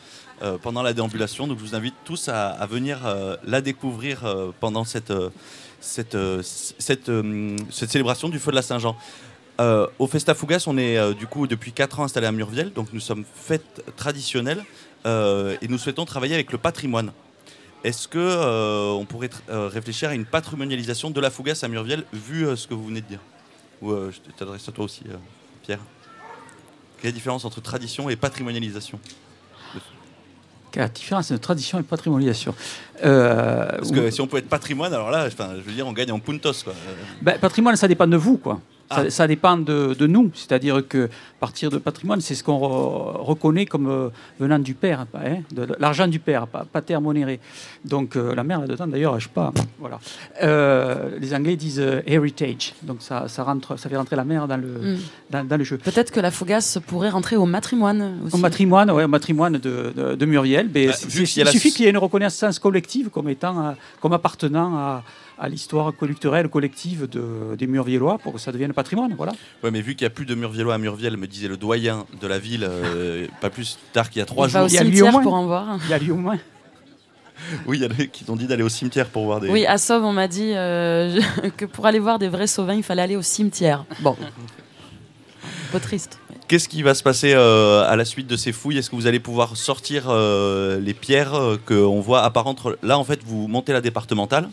euh, 0.42 0.58
pendant 0.62 0.80
la 0.80 0.92
déambulation. 0.92 1.48
Donc 1.48 1.58
je 1.58 1.64
vous 1.64 1.74
invite 1.74 1.96
tous 2.04 2.28
à, 2.28 2.64
venir 2.70 3.04
euh, 3.04 3.36
la 3.42 3.62
découvrir 3.62 4.52
pendant 4.60 4.84
cette, 4.84 5.12
célébration 5.80 8.28
du 8.28 8.38
feu 8.38 8.52
de 8.52 8.56
la 8.56 8.62
Saint-Jean. 8.62 8.96
Au 9.58 10.06
Festa 10.06 10.34
Fougasse, 10.34 10.68
on 10.68 10.78
est 10.78 11.14
du 11.14 11.26
coup 11.26 11.48
depuis 11.48 11.72
4 11.72 11.98
ans 11.98 12.04
installé 12.04 12.28
à 12.28 12.32
Murviel, 12.32 12.72
donc 12.72 12.92
nous 12.92 13.00
sommes 13.00 13.24
fêtes 13.34 13.82
traditionnelles 13.96 14.64
euh, 15.06 15.56
et 15.60 15.68
nous 15.68 15.78
souhaitons 15.78 16.04
travailler 16.04 16.34
avec 16.34 16.52
le 16.52 16.58
patrimoine. 16.58 17.12
Est-ce 17.84 18.08
que 18.08 18.18
euh, 18.18 18.92
on 18.92 19.04
pourrait 19.04 19.28
euh, 19.50 19.68
réfléchir 19.68 20.08
à 20.08 20.14
une 20.14 20.24
patrimonialisation 20.24 21.10
de 21.10 21.20
la 21.20 21.28
Fougasse 21.28 21.62
à 21.64 21.68
Murviel, 21.68 22.04
vu 22.14 22.46
euh, 22.46 22.56
ce 22.56 22.66
que 22.66 22.72
vous 22.72 22.86
venez 22.86 23.02
de 23.02 23.06
dire? 23.06 23.20
Ou 23.82 23.90
je 24.10 24.18
t'adresse 24.38 24.66
à 24.66 24.72
toi 24.72 24.86
aussi, 24.86 25.02
Pierre. 25.62 25.80
Quelle 26.98 27.08
est 27.08 27.12
la 27.12 27.14
différence 27.14 27.44
entre 27.44 27.60
tradition 27.60 28.08
et 28.08 28.16
patrimonialisation? 28.16 28.98
Quelle 30.72 30.84
est 30.84 30.86
la 30.86 30.88
différence 30.88 31.30
entre 31.30 31.40
tradition 31.40 31.78
et 31.78 31.82
patrimonialisation? 31.82 32.54
Euh, 33.04 33.68
Parce 33.76 33.90
que 33.90 34.10
si 34.10 34.22
on 34.22 34.26
peut 34.26 34.38
être 34.38 34.48
patrimoine, 34.48 34.94
alors 34.94 35.10
là, 35.10 35.28
je 35.28 35.60
veux 35.60 35.72
dire, 35.72 35.86
on 35.86 35.92
gagne 35.92 36.12
en 36.12 36.18
puntos. 36.18 36.64
Quoi. 36.64 36.72
Ben, 37.20 37.38
patrimoine, 37.38 37.76
ça 37.76 37.88
dépend 37.88 38.06
de 38.06 38.16
vous, 38.16 38.38
quoi. 38.38 38.60
Ça, 38.90 38.96
Ah. 39.06 39.10
ça 39.10 39.26
dépend 39.26 39.56
de, 39.56 39.94
de 39.98 40.06
nous. 40.06 40.30
C'est-à-dire 40.34 40.86
que 40.86 41.08
partir 41.40 41.70
de 41.70 41.78
patrimoine, 41.78 42.20
c'est 42.20 42.34
ce 42.34 42.44
qu'on 42.44 42.58
re- 42.58 43.16
reconnaît 43.22 43.64
comme 43.66 43.88
euh, 43.88 44.08
venant 44.38 44.58
du 44.58 44.74
père, 44.74 45.06
pas, 45.06 45.20
hein, 45.26 45.38
de 45.52 45.66
l'argent 45.78 46.06
du 46.06 46.18
père, 46.18 46.46
pas, 46.46 46.66
pater 46.70 46.98
monere. 47.00 47.38
Donc 47.84 48.14
euh, 48.16 48.34
la 48.34 48.44
mère 48.44 48.60
là-dedans, 48.60 48.86
d'ailleurs, 48.86 49.18
je 49.18 49.24
sais 49.24 49.32
pas. 49.34 49.52
Voilà. 49.78 49.98
Euh, 50.42 51.18
les 51.18 51.34
Anglais 51.34 51.56
disent 51.56 51.80
euh, 51.80 52.02
heritage. 52.06 52.74
Donc 52.82 52.98
ça, 53.00 53.26
ça 53.28 53.42
rentre, 53.42 53.78
ça 53.78 53.88
fait 53.88 53.96
rentrer 53.96 54.16
la 54.16 54.24
mère 54.24 54.46
dans 54.48 54.56
le, 54.56 54.64
Hmm. 54.68 54.98
dans, 55.30 55.44
dans 55.48 55.56
le 55.56 55.64
jeu. 55.64 55.78
Peut-être 55.78 56.10
que 56.10 56.20
la 56.20 56.30
fougasse 56.30 56.78
pourrait 56.86 57.10
rentrer 57.10 57.36
au 57.36 57.46
matrimoine 57.46 58.20
aussi. 58.26 58.34
Au 58.34 58.38
matrimoine, 58.38 58.90
ouais, 58.90 59.04
au 59.04 59.08
matrimoine 59.08 59.54
de, 59.54 59.92
de, 59.96 60.14
de 60.14 60.26
Muriel, 60.26 60.68
ben, 60.68 60.88
Bah, 60.88 60.94
il 61.02 61.44
la- 61.44 61.50
suffit 61.50 61.72
qu'il 61.72 61.84
y 61.84 61.88
ait 61.88 61.90
une 61.90 61.98
reconnaissance 61.98 62.58
collective 62.58 63.08
comme 63.10 63.28
étant, 63.28 63.58
euh, 63.66 63.72
comme 64.00 64.12
appartenant 64.12 64.76
à, 64.76 65.02
à 65.38 65.48
l'histoire 65.48 65.94
culturelle 65.96 66.48
collective 66.48 67.08
de, 67.08 67.56
des 67.56 67.66
Murviellois 67.66 68.18
pour 68.18 68.34
que 68.34 68.38
ça 68.38 68.52
devienne 68.52 68.72
patrimoine. 68.72 69.14
Voilà. 69.16 69.32
Ouais, 69.62 69.70
mais 69.70 69.80
vu 69.80 69.94
qu'il 69.94 70.04
n'y 70.04 70.12
a 70.12 70.14
plus 70.14 70.26
de 70.26 70.34
Murviellois 70.34 70.74
à 70.74 70.78
Murviel, 70.78 71.16
me 71.16 71.26
disait 71.26 71.48
le 71.48 71.56
doyen 71.56 72.06
de 72.20 72.26
la 72.26 72.38
ville, 72.38 72.66
euh, 72.68 73.26
pas 73.40 73.50
plus 73.50 73.78
tard 73.92 74.10
qu'il 74.10 74.20
y 74.20 74.22
a 74.22 74.26
trois 74.26 74.46
va 74.46 74.60
jours. 74.60 74.66
au 74.66 74.68
Il 74.68 74.74
y 74.74 74.78
a 74.78 74.84
lieu 74.84 74.88
au 74.88 74.92
cimetière 74.92 75.12
moins. 75.12 75.22
pour 75.22 75.34
en 75.34 75.46
voir. 75.46 75.78
Il 75.84 75.90
y 75.90 75.94
a 75.94 75.98
lieu 75.98 76.12
au 76.12 76.16
moins. 76.16 76.38
Oui, 77.66 77.78
il 77.78 77.82
y 77.82 77.86
en 77.86 77.90
a 77.90 78.06
qui 78.06 78.24
t'ont 78.24 78.36
dit 78.36 78.46
d'aller 78.46 78.62
au 78.62 78.68
cimetière 78.68 79.08
pour 79.08 79.24
voir 79.24 79.40
des. 79.40 79.50
Oui, 79.50 79.66
à 79.66 79.76
Sauve, 79.76 80.04
on 80.04 80.12
m'a 80.12 80.28
dit 80.28 80.52
euh, 80.54 81.20
que 81.56 81.64
pour 81.64 81.84
aller 81.84 81.98
voir 81.98 82.20
des 82.20 82.28
vrais 82.28 82.46
sauvins, 82.46 82.74
il 82.74 82.84
fallait 82.84 83.02
aller 83.02 83.16
au 83.16 83.22
cimetière. 83.22 83.84
Bon. 84.00 84.16
Un 84.22 85.72
peu 85.72 85.80
triste. 85.80 86.20
Qu'est-ce 86.46 86.68
qui 86.68 86.82
va 86.82 86.94
se 86.94 87.02
passer 87.02 87.32
euh, 87.34 87.90
à 87.90 87.96
la 87.96 88.04
suite 88.04 88.26
de 88.26 88.36
ces 88.36 88.52
fouilles? 88.52 88.76
Est-ce 88.76 88.90
que 88.90 88.96
vous 88.96 89.06
allez 89.06 89.20
pouvoir 89.20 89.56
sortir 89.56 90.04
euh, 90.08 90.78
les 90.78 90.92
pierres 90.92 91.34
euh, 91.34 91.56
qu'on 91.64 92.00
voit 92.00 92.22
apparaître 92.22 92.78
Là, 92.82 92.98
en 92.98 93.04
fait, 93.04 93.20
vous 93.24 93.48
montez 93.48 93.72
la 93.72 93.80
départementale. 93.80 94.50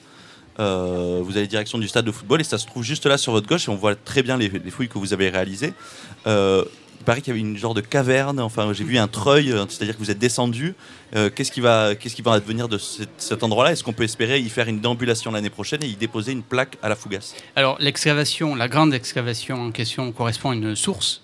Euh, 0.59 1.21
vous 1.23 1.37
allez 1.37 1.47
direction 1.47 1.77
du 1.77 1.87
stade 1.87 2.05
de 2.05 2.11
football 2.11 2.41
et 2.41 2.43
ça 2.43 2.57
se 2.57 2.65
trouve 2.65 2.83
juste 2.83 3.05
là 3.05 3.17
sur 3.17 3.31
votre 3.31 3.47
gauche 3.47 3.67
et 3.67 3.71
on 3.71 3.75
voit 3.75 3.95
très 3.95 4.21
bien 4.23 4.37
les, 4.37 4.49
les 4.49 4.71
fouilles 4.71 4.89
que 4.89 4.97
vous 4.99 5.13
avez 5.13 5.29
réalisées. 5.29 5.73
Euh, 6.27 6.63
il 6.99 7.03
paraît 7.03 7.21
qu'il 7.21 7.29
y 7.29 7.31
avait 7.31 7.39
une 7.39 7.57
genre 7.57 7.73
de 7.73 7.81
caverne, 7.81 8.39
enfin 8.39 8.73
j'ai 8.73 8.83
vu 8.83 8.99
un 8.99 9.07
treuil, 9.07 9.51
euh, 9.51 9.65
c'est-à-dire 9.67 9.95
que 9.95 9.99
vous 9.99 10.11
êtes 10.11 10.19
descendu. 10.19 10.75
Qu'est-ce 11.35 11.51
qui 11.51 11.59
va, 11.59 11.95
qu'est-ce 11.95 12.15
qui 12.15 12.21
va 12.21 12.33
advenir 12.33 12.69
de 12.69 12.77
cet, 12.77 13.43
endroit-là? 13.43 13.71
Est-ce 13.73 13.83
qu'on 13.83 13.91
peut 13.91 14.03
espérer 14.03 14.39
y 14.39 14.49
faire 14.49 14.67
une 14.69 14.79
déambulation 14.79 15.31
l'année 15.31 15.49
prochaine 15.49 15.83
et 15.83 15.87
y 15.87 15.95
déposer 15.95 16.31
une 16.31 16.43
plaque 16.43 16.77
à 16.81 16.87
la 16.87 16.95
Fougasse? 16.95 17.35
Alors 17.57 17.75
l'excavation, 17.79 18.55
la 18.55 18.69
grande 18.69 18.93
excavation 18.93 19.61
en 19.61 19.71
question 19.71 20.11
correspond 20.13 20.51
à 20.51 20.53
une 20.53 20.75
source 20.75 21.21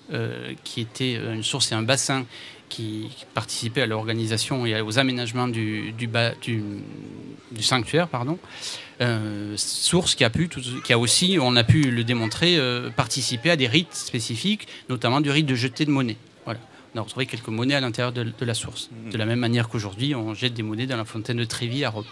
qui 0.65 0.81
était 0.81 1.13
une 1.13 1.43
source 1.43 1.71
et 1.71 1.75
un 1.75 1.83
bassin 1.83 2.25
qui, 2.67 3.09
qui 3.15 3.25
participait 3.33 3.83
à 3.83 3.85
l'organisation 3.85 4.65
et 4.65 4.81
aux 4.81 4.99
aménagements 4.99 5.47
du- 5.47 5.93
du 5.93 7.63
sanctuaire, 7.63 8.07
pardon. 8.07 8.37
Euh, 8.99 9.53
source 9.57 10.15
qui 10.15 10.23
a 10.23 10.29
pu, 10.31 10.49
tout- 10.49 10.61
qui 10.83 10.91
a 10.91 10.97
aussi, 10.97 11.37
on 11.39 11.55
a 11.55 11.63
pu 11.63 11.91
le 11.91 12.03
démontrer, 12.03 12.57
euh, 12.57 12.89
participer 12.89 13.51
à 13.51 13.55
des 13.55 13.67
rites 13.67 13.93
spécifiques, 13.93 14.67
notamment 14.89 15.21
du 15.21 15.29
rite 15.29 15.45
de 15.45 15.53
jeter 15.53 15.85
de 15.85 15.91
monnaie. 15.91 16.17
Voilà. 16.45 16.59
On 16.95 16.99
a 16.99 17.01
retrouvé 17.03 17.27
quelques 17.27 17.47
monnaies 17.49 17.75
à 17.75 17.79
l'intérieur 17.79 18.11
de, 18.11 18.23
de 18.23 18.45
la 18.45 18.55
source. 18.55 18.89
De 19.11 19.17
la 19.17 19.25
même 19.25 19.37
manière 19.39 19.69
qu'aujourd'hui, 19.69 20.15
on 20.15 20.33
jette 20.33 20.55
des 20.55 20.63
monnaies 20.63 20.87
dans 20.87 20.97
la 20.97 21.05
fontaine 21.05 21.37
de 21.37 21.43
Trévis 21.43 21.83
à 21.85 21.91
Rome. 21.91 22.05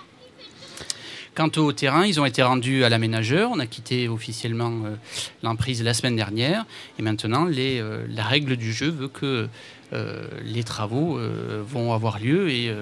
Quant 1.33 1.49
au 1.57 1.71
terrain, 1.73 2.05
ils 2.05 2.19
ont 2.21 2.25
été 2.25 2.43
rendus 2.43 2.83
à 2.85 2.89
l'aménageur. 2.89 3.49
On 3.51 3.59
a 3.59 3.65
quitté 3.65 4.07
officiellement 4.07 4.83
euh, 4.85 4.95
l'emprise 5.43 5.83
la 5.83 5.93
semaine 5.93 6.15
dernière. 6.15 6.65
Et 6.99 7.01
maintenant, 7.01 7.45
les, 7.45 7.79
euh, 7.81 8.05
la 8.09 8.23
règle 8.23 8.55
du 8.57 8.71
jeu 8.71 8.89
veut 8.89 9.09
que 9.09 9.49
euh, 9.93 10.27
les 10.43 10.63
travaux 10.63 11.19
vont 11.67 11.93
avoir 11.93 12.19
lieu 12.19 12.49
et 12.49 12.73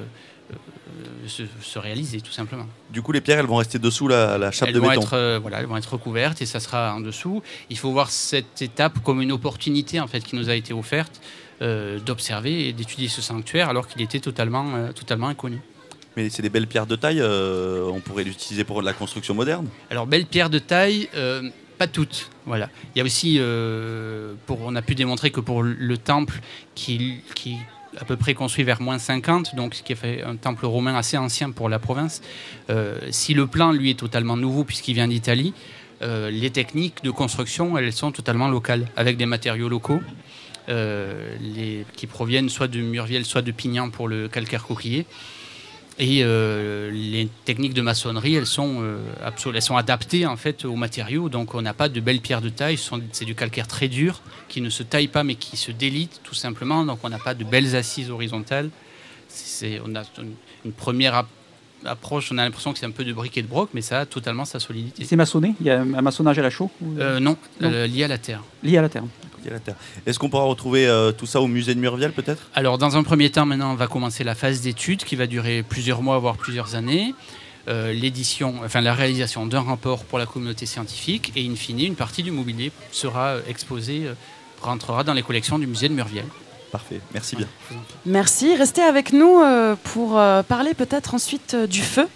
se, 1.28 1.44
se 1.62 1.80
réaliser, 1.80 2.22
tout 2.22 2.32
simplement. 2.32 2.68
Du 2.92 3.02
coup, 3.02 3.12
les 3.12 3.22
pierres, 3.22 3.40
elles 3.40 3.46
vont 3.46 3.58
rester 3.58 3.80
dessous 3.80 4.08
la, 4.08 4.38
la 4.38 4.52
chape 4.52 4.70
elles 4.70 4.76
de 4.76 4.80
vont 4.80 4.90
béton. 4.90 5.02
Être, 5.02 5.14
euh, 5.14 5.40
voilà, 5.42 5.60
elles 5.60 5.66
vont 5.66 5.78
être 5.78 5.94
recouvertes 5.94 6.42
et 6.42 6.46
ça 6.46 6.60
sera 6.60 6.94
en 6.94 7.00
dessous. 7.00 7.42
Il 7.70 7.78
faut 7.78 7.92
voir 7.92 8.10
cette 8.10 8.62
étape 8.62 9.00
comme 9.04 9.22
une 9.22 9.32
opportunité 9.32 10.00
en 10.00 10.08
fait, 10.08 10.22
qui 10.22 10.36
nous 10.36 10.50
a 10.50 10.56
été 10.56 10.74
offerte 10.74 11.22
euh, 11.62 12.00
d'observer 12.00 12.68
et 12.68 12.74
d'étudier 12.74 13.08
ce 13.08 13.22
sanctuaire 13.22 13.70
alors 13.70 13.88
qu'il 13.88 14.02
était 14.02 14.20
totalement, 14.20 14.76
euh, 14.76 14.92
totalement 14.92 15.28
inconnu. 15.28 15.60
Mais 16.16 16.30
c'est 16.30 16.44
des 16.44 16.50
belles 16.50 16.68
pierres 16.68 16.86
de 16.86 16.96
taille, 16.96 17.22
euh, 17.22 17.90
on 17.92 18.00
pourrait 18.00 18.24
l'utiliser 18.24 18.64
pour 18.64 18.82
de 18.82 18.86
la 18.86 18.94
construction 18.94 19.34
moderne. 19.34 19.68
Alors, 19.90 20.06
belles 20.06 20.28
pierres 20.28 20.52
de 20.52 20.60
taille, 20.60 21.10
euh, 21.16 21.50
pas 21.80 21.88
toutes. 21.88 22.30
Voilà. 22.46 22.70
Il 22.94 23.00
y 23.00 23.02
a 23.02 23.04
aussi, 23.04 23.38
euh, 23.40 24.36
pour, 24.46 24.62
on 24.62 24.76
a 24.76 24.84
pu 24.84 24.94
démontrer 24.94 25.32
que 25.32 25.40
pour 25.40 25.64
le 25.64 25.98
temple 25.98 26.40
qui, 26.76 27.24
à 28.00 28.06
peu 28.06 28.16
près 28.18 28.34
construit 28.34 28.64
vers 28.64 28.82
moins 28.82 29.00
50, 29.00 29.56
donc 29.56 29.76
ce 29.76 29.84
qui 29.84 29.96
fait 29.96 30.24
un 30.24 30.36
temple 30.36 30.66
romain 30.66 30.96
assez 30.96 31.18
ancien 31.18 31.52
pour 31.52 31.70
la 31.70 31.80
province, 31.80 32.22
euh, 32.70 33.00
si 33.12 33.34
le 33.34 33.48
plan 33.48 33.72
lui 33.72 33.92
est 33.92 34.00
totalement 34.00 34.38
nouveau 34.38 34.64
puisqu'il 34.64 34.94
vient 34.94 35.08
d'Italie, 35.08 35.54
euh, 36.02 36.30
les 36.30 36.50
techniques 36.50 37.04
de 37.04 37.12
construction, 37.12 37.78
elles 37.78 37.94
sont 37.94 38.12
totalement 38.12 38.48
locales, 38.48 38.88
avec 38.96 39.18
des 39.18 39.26
matériaux 39.26 39.70
locaux. 39.70 40.02
euh, 40.70 41.36
qui 41.98 42.08
proviennent 42.08 42.48
soit 42.48 42.70
de 42.70 42.80
Murviel, 42.80 43.26
soit 43.26 43.42
de 43.42 43.52
Pignan 43.52 43.90
pour 43.90 44.08
le 44.08 44.30
calcaire 44.30 44.64
coquillé. 44.64 45.06
Et 46.00 46.24
euh, 46.24 46.90
les 46.92 47.30
techniques 47.46 47.76
de 47.76 47.82
maçonnerie, 47.82 48.34
elles 48.34 48.48
sont, 48.48 48.80
euh, 48.82 48.98
elles 49.54 49.62
sont 49.62 49.78
adaptées 49.78 50.26
en 50.26 50.38
fait 50.38 50.66
aux 50.66 50.76
matériaux. 50.76 51.30
Donc 51.30 51.54
on 51.54 51.62
n'a 51.62 51.74
pas 51.74 51.88
de 51.88 52.00
belles 52.00 52.20
pierres 52.20 52.42
de 52.42 52.50
taille. 52.50 52.80
C'est 53.12 53.26
du 53.26 53.36
calcaire 53.36 53.68
très 53.68 53.88
dur 53.88 54.22
qui 54.50 54.62
ne 54.62 54.70
se 54.70 54.82
taille 54.82 55.08
pas 55.08 55.24
mais 55.24 55.36
qui 55.36 55.56
se 55.56 55.72
délite 55.72 56.22
tout 56.24 56.34
simplement. 56.34 56.84
Donc 56.84 57.00
on 57.04 57.10
n'a 57.10 57.20
pas 57.20 57.36
de 57.36 57.44
belles 57.44 57.76
assises 57.76 58.10
horizontales. 58.10 58.70
On 59.86 59.96
a 59.96 60.04
une, 60.66 60.72
première 60.72 61.26
approche. 61.86 62.32
On 62.32 62.38
a 62.38 62.44
l'impression 62.44 62.74
que 62.74 62.80
c'est 62.80 62.86
un 62.86 62.92
peu 62.92 63.04
de 63.04 63.14
briques 63.14 63.38
et 63.38 63.42
de 63.42 63.48
broc, 63.48 63.70
mais 63.74 63.82
ça 63.82 64.00
a 64.02 64.06
totalement 64.06 64.46
sa 64.46 64.60
solidité. 64.60 65.06
C'est 65.06 65.16
maçonné? 65.16 65.54
Il 65.60 65.66
y 65.68 65.70
a 65.70 65.82
un 65.82 66.02
maçonnage 66.02 66.38
à 66.40 66.42
la 66.42 66.50
chaux 66.50 66.72
ou- 66.82 66.98
Euh, 67.00 67.20
non, 67.20 67.38
Non. 67.62 67.70
euh, 67.72 67.88
lié 67.88 68.04
à 68.04 68.08
la 68.08 68.18
terre. 68.18 68.44
Lié 68.64 68.78
à 68.78 68.82
la 68.82 68.90
terre. 68.90 69.04
Lié 69.44 69.50
à 69.50 69.54
la 69.54 69.60
terre. 69.60 69.76
Est-ce 70.06 70.20
qu'on 70.20 70.30
pourra 70.30 70.44
retrouver 70.46 70.88
euh, 70.88 71.12
tout 71.12 71.26
ça 71.26 71.42
au 71.42 71.48
musée 71.48 71.76
de 71.76 71.80
Murviel 71.80 72.12
peut-être? 72.14 72.44
Alors, 72.56 72.78
dans 72.78 72.96
un 72.98 73.04
premier 73.04 73.30
temps, 73.30 73.46
maintenant, 73.46 73.72
on 73.72 73.76
va 73.76 73.88
commencer 73.88 74.24
la 74.24 74.36
phase 74.36 74.62
d'étude 74.62 75.04
qui 75.04 75.16
va 75.16 75.28
durer 75.28 75.64
plusieurs 75.64 76.02
mois, 76.02 76.18
voire 76.20 76.38
plusieurs 76.38 76.76
années. 76.76 77.14
Euh, 77.70 77.94
L'édition, 77.94 78.56
enfin 78.66 78.82
la 78.82 78.94
réalisation 78.94 79.46
d'un 79.46 79.62
rapport 79.62 80.04
pour 80.04 80.20
la 80.20 80.26
communauté 80.26 80.66
scientifique 80.66 81.32
et 81.38 81.48
in 81.48 81.56
fine, 81.56 81.80
une 81.80 81.96
partie 81.96 82.22
du 82.22 82.32
mobilier 82.32 82.72
sera 82.92 83.36
exposée, 83.48 84.04
euh, 84.06 84.14
rentrera 84.62 85.06
dans 85.06 85.14
les 85.14 85.24
collections 85.24 85.58
du 85.60 85.66
musée 85.68 85.88
de 85.88 85.94
Murviel. 85.94 86.26
Parfait, 86.74 87.02
merci 87.14 87.36
bien. 87.36 87.46
Merci. 88.04 88.56
Restez 88.56 88.82
avec 88.82 89.14
nous 89.14 89.40
euh, 89.44 89.76
pour 89.94 90.18
euh, 90.18 90.42
parler 90.42 90.74
peut-être 90.74 91.14
ensuite 91.14 91.54
euh, 91.54 91.68
du 91.68 91.84
feu 91.84 92.08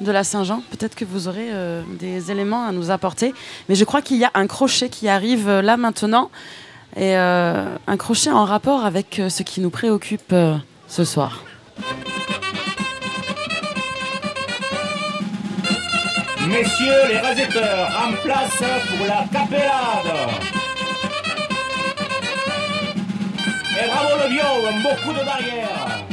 de 0.00 0.10
la 0.10 0.24
Saint-Jean. 0.24 0.64
Peut-être 0.72 0.96
que 0.96 1.04
vous 1.04 1.28
aurez 1.28 1.48
des 2.00 2.32
éléments 2.32 2.64
à 2.64 2.72
nous 2.72 2.90
apporter. 2.90 3.34
Mais 3.68 3.76
je 3.76 3.84
crois 3.84 4.02
qu'il 4.02 4.16
y 4.16 4.24
a 4.24 4.30
un 4.34 4.46
crochet 4.46 4.88
qui 4.88 5.08
arrive 5.08 5.48
là 5.48 5.76
maintenant. 5.76 6.30
Et 6.96 7.14
un 7.14 7.96
crochet 7.98 8.30
en 8.30 8.46
rapport 8.46 8.86
avec 8.86 9.20
ce 9.28 9.42
qui 9.42 9.60
nous 9.60 9.68
préoccupe 9.68 10.34
ce 10.88 11.04
soir. 11.04 11.44
Messieurs 16.48 17.08
les 17.10 17.18
résultats, 17.18 17.88
en 18.02 18.12
place 18.24 18.62
pour 18.88 19.06
la 19.06 19.26
capellade. 19.30 20.59
Et 23.82 23.86
bravo 23.88 24.08
le 24.22 24.28
bio, 24.28 24.42
beaucoup 24.82 25.12
de 25.18 25.24
barrières. 25.24 26.04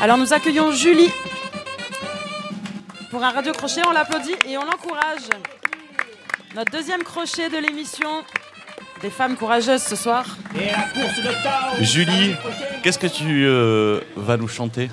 Alors 0.00 0.18
nous 0.18 0.32
accueillons 0.32 0.72
Julie 0.72 1.10
pour 3.10 3.22
un 3.22 3.30
radio 3.30 3.52
crochet. 3.52 3.82
On 3.88 3.92
l'applaudit 3.92 4.34
et 4.48 4.58
on 4.58 4.64
l'encourage. 4.64 5.22
Notre 6.56 6.70
deuxième 6.72 7.02
crochet 7.02 7.48
de 7.48 7.56
l'émission 7.58 8.08
des 9.02 9.10
femmes 9.10 9.36
courageuses 9.36 9.82
ce 9.82 9.96
soir. 9.96 10.24
Et 10.56 10.66
la 10.66 10.82
course 11.02 11.16
de 11.18 11.42
Tao. 11.42 11.82
Julie, 11.82 12.34
qu'est-ce 12.82 12.98
que 12.98 13.06
tu 13.06 13.44
euh, 13.46 14.00
vas 14.16 14.36
nous 14.36 14.48
chanter? 14.48 14.90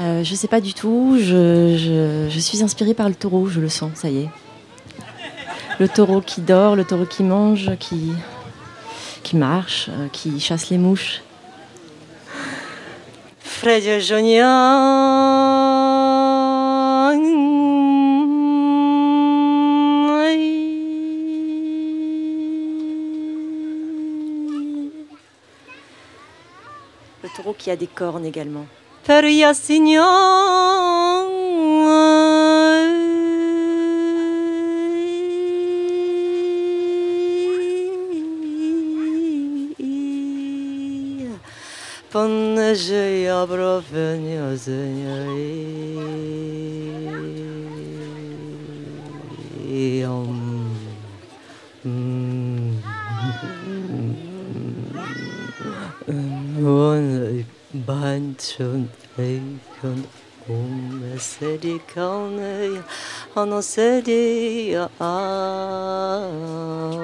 Euh, 0.00 0.24
je 0.24 0.34
sais 0.34 0.48
pas 0.48 0.60
du 0.60 0.74
tout. 0.74 1.16
Je, 1.20 1.76
je- 1.76 2.28
je 2.30 2.38
suis 2.40 2.62
inspirée 2.62 2.94
par 2.94 3.08
le 3.08 3.14
taureau, 3.14 3.48
je 3.48 3.60
le 3.60 3.68
sens, 3.68 3.92
ça 3.94 4.08
y 4.08 4.22
est. 4.24 4.28
Le 5.78 5.88
taureau 5.88 6.20
qui 6.20 6.40
dort, 6.40 6.76
le 6.76 6.84
taureau 6.84 7.04
qui 7.06 7.22
mange, 7.22 7.70
qui, 7.78 8.12
qui 9.24 9.36
marche, 9.36 9.88
euh, 9.88 10.08
qui 10.12 10.38
chasse 10.38 10.70
les 10.70 10.78
mouches. 10.78 11.22
Fredio 13.40 13.94
Le 27.22 27.28
taureau 27.34 27.54
qui 27.58 27.70
a 27.70 27.76
des 27.76 27.86
cornes 27.86 28.26
également. 28.26 28.66
Feria 29.02 29.54
Signor 29.54 30.73
nadzieja 42.74 43.46
prowadzi 43.46 44.74
One 56.58 57.46
bunch 57.74 58.60
of 58.60 58.88
bacon 59.16 60.04
Ume 60.48 61.18
sedi 61.18 61.80
kalne 61.94 62.82
Ano 63.36 63.62
sedi 63.62 64.74
Ano 64.98 67.03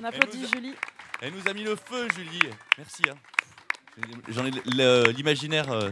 On 0.00 0.04
applaudit 0.04 0.46
Julie. 0.54 0.74
Elle 1.20 1.32
nous 1.32 1.50
a 1.50 1.52
mis 1.52 1.64
le 1.64 1.74
feu, 1.76 2.06
Julie. 2.16 2.40
Merci. 2.76 3.02
hein. 3.10 3.14
J'en 4.28 4.46
ai 4.46 4.50
le- 4.66 5.10
l'imaginaire 5.10 5.70
euh, 5.72 5.90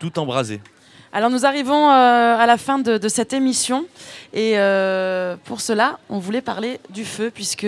tout 0.00 0.18
embrasé. 0.18 0.60
Alors 1.12 1.30
nous 1.30 1.44
arrivons 1.46 1.88
euh, 1.90 2.36
à 2.36 2.46
la 2.46 2.56
fin 2.56 2.78
de, 2.78 2.96
de 2.98 3.08
cette 3.08 3.32
émission 3.32 3.84
et 4.32 4.58
euh, 4.58 5.36
pour 5.44 5.60
cela 5.60 5.98
on 6.08 6.18
voulait 6.18 6.40
parler 6.40 6.80
du 6.88 7.04
feu 7.04 7.30
puisque 7.32 7.66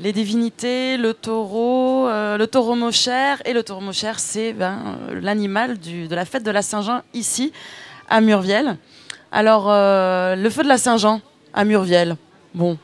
les 0.00 0.12
divinités, 0.12 0.96
le 0.96 1.12
taureau, 1.14 2.08
euh, 2.08 2.38
le 2.38 2.46
taureau 2.46 2.74
mochère 2.74 3.40
et 3.44 3.52
le 3.52 3.62
taureau 3.62 3.80
mochère 3.82 4.18
c'est 4.18 4.52
ben, 4.54 4.96
euh, 5.10 5.20
l'animal 5.20 5.78
de 5.78 6.14
la 6.14 6.24
fête 6.24 6.42
de 6.42 6.50
la 6.50 6.62
Saint-Jean 6.62 7.02
ici 7.14 7.52
à 8.08 8.20
Murviel. 8.20 8.76
Alors 9.30 9.66
euh, 9.70 10.34
le 10.36 10.50
feu 10.50 10.62
de 10.62 10.68
la 10.68 10.78
Saint-Jean 10.78 11.20
à 11.52 11.64
Murviel, 11.64 12.16
bon, 12.54 12.78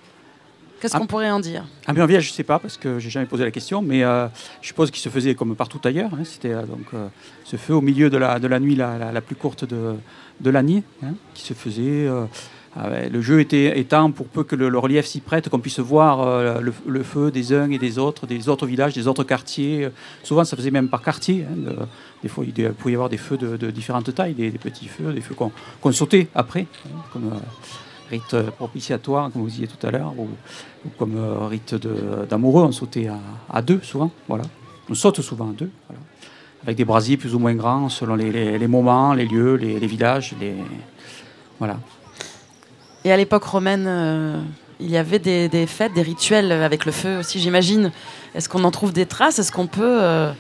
qu'est-ce 0.81 0.95
Ah. 0.95 0.99
qu'on 1.01 1.07
pourrait 1.07 1.31
en 1.31 1.41
dire? 1.41 1.65
À 1.87 1.93
Murviel, 1.93 2.21
je 2.21 2.31
ne 2.31 2.35
sais 2.35 2.45
pas 2.45 2.59
parce 2.59 2.77
que 2.77 2.99
j'ai 2.99 3.11
jamais 3.11 3.27
posé 3.27 3.45
la 3.45 3.51
question, 3.51 3.81
mais 3.83 4.05
euh, 4.05 4.27
je 4.61 4.69
suppose 4.69 4.91
qu'il 4.91 5.01
se 5.01 5.09
faisait 5.09 5.35
comme 5.35 5.57
partout 5.57 5.81
ailleurs. 5.85 6.11
hein. 6.13 6.23
C'était 6.25 6.53
donc 6.55 6.89
ce 7.45 7.57
feu 7.57 7.75
au 7.75 7.81
milieu 7.81 8.11
de 8.11 8.19
la, 8.19 8.39
de 8.39 8.47
la 8.47 8.61
nuit 8.61 8.77
la, 8.77 8.99
la- 8.99 9.11
la 9.13 9.21
plus 9.23 9.37
courte 9.37 9.65
de, 9.65 9.95
de 10.41 10.51
l'année, 10.51 10.83
hein, 11.03 11.15
qui 11.35 11.43
se 11.43 11.55
faisait 11.55 12.07
le 13.11 13.21
jeu 13.23 13.41
était, 13.41 13.79
étant 13.79 14.11
pour 14.11 14.27
peu 14.27 14.45
que 14.45 14.55
le, 14.55 14.79
relief 14.79 15.07
s'y 15.07 15.21
prête, 15.21 15.49
qu'on 15.49 15.59
puisse 15.59 15.81
voir 15.81 16.21
euh, 16.21 16.61
le, 16.61 17.03
feu 17.03 17.31
des 17.31 17.55
uns 17.55 17.71
et 17.71 17.79
des 17.79 17.99
autres, 17.99 18.27
des 18.27 18.49
autres 18.49 18.67
villages, 18.67 18.95
des 18.95 19.07
autres 19.07 19.25
quartiers. 19.25 19.89
Souvent, 20.23 20.45
ça 20.45 20.57
faisait 20.57 20.71
même 20.71 20.89
par 20.89 21.03
quartier. 21.03 21.47
hein, 21.51 21.57
de- 21.57 21.77
des 22.23 22.29
fois, 22.29 22.45
il 22.45 22.73
pouvait 22.73 22.93
y 22.93 22.95
avoir 22.95 23.09
des 23.09 23.19
feux 23.19 23.37
de, 23.37 23.71
différentes 23.71 24.15
tailles, 24.15 24.35
des, 24.35 24.51
petits 24.51 24.89
feux, 24.89 25.13
des 25.13 25.21
feux 25.21 25.35
qu'on 25.35 25.93
sautait 25.93 26.29
après, 26.35 26.67
hein, 26.87 26.99
comme 27.13 27.27
euh, 27.33 27.37
rite 28.11 28.35
euh, 28.35 28.51
propitiatoire, 28.51 29.31
comme 29.31 29.43
vous 29.43 29.49
disiez 29.49 29.69
tout 29.69 29.87
à 29.87 29.91
l'heure, 29.91 30.13
ou, 30.19 30.29
comme 30.99 31.17
rite 31.49 31.75
d'amoureux, 32.29 32.63
on 32.63 32.73
sautait 32.73 33.09
à, 33.53 33.63
deux 33.63 33.81
souvent. 33.83 34.11
Voilà. 34.29 34.45
On 34.89 34.95
saute 34.95 35.21
souvent 35.21 35.51
à 35.51 35.53
deux. 35.53 35.71
Avec 36.63 36.77
des 36.77 36.85
brasiers 36.85 37.17
plus 37.17 37.35
ou 37.35 37.39
moins 37.39 37.55
grands 37.55 37.89
selon 37.89 38.15
les, 38.15 38.67
moments, 38.69 39.15
les 39.15 39.27
lieux, 39.27 39.55
les, 39.55 39.87
villages. 39.87 40.35
Voilà. 41.59 41.79
Et 43.07 43.13
à 43.13 43.17
l'époque 43.17 43.45
romaine, 43.45 43.85
euh, 43.87 44.37
il 44.81 44.91
y 44.91 44.97
avait 44.97 45.21
des, 45.21 45.49
des 45.49 45.69
fêtes, 45.69 45.95
des 45.95 46.03
rituels 46.03 46.51
avec 46.51 46.85
le 46.85 46.91
feu 46.91 47.19
aussi, 47.19 47.39
j'imagine. 47.39 47.93
Est-ce 48.35 48.49
qu'on 48.49 48.65
en 48.65 48.73
trouve 48.73 48.93
des 48.93 49.07
traces? 49.07 49.39
Est-ce 49.39 49.53
qu'on 49.53 49.69
peut 49.69 50.03
euh, 50.03 50.33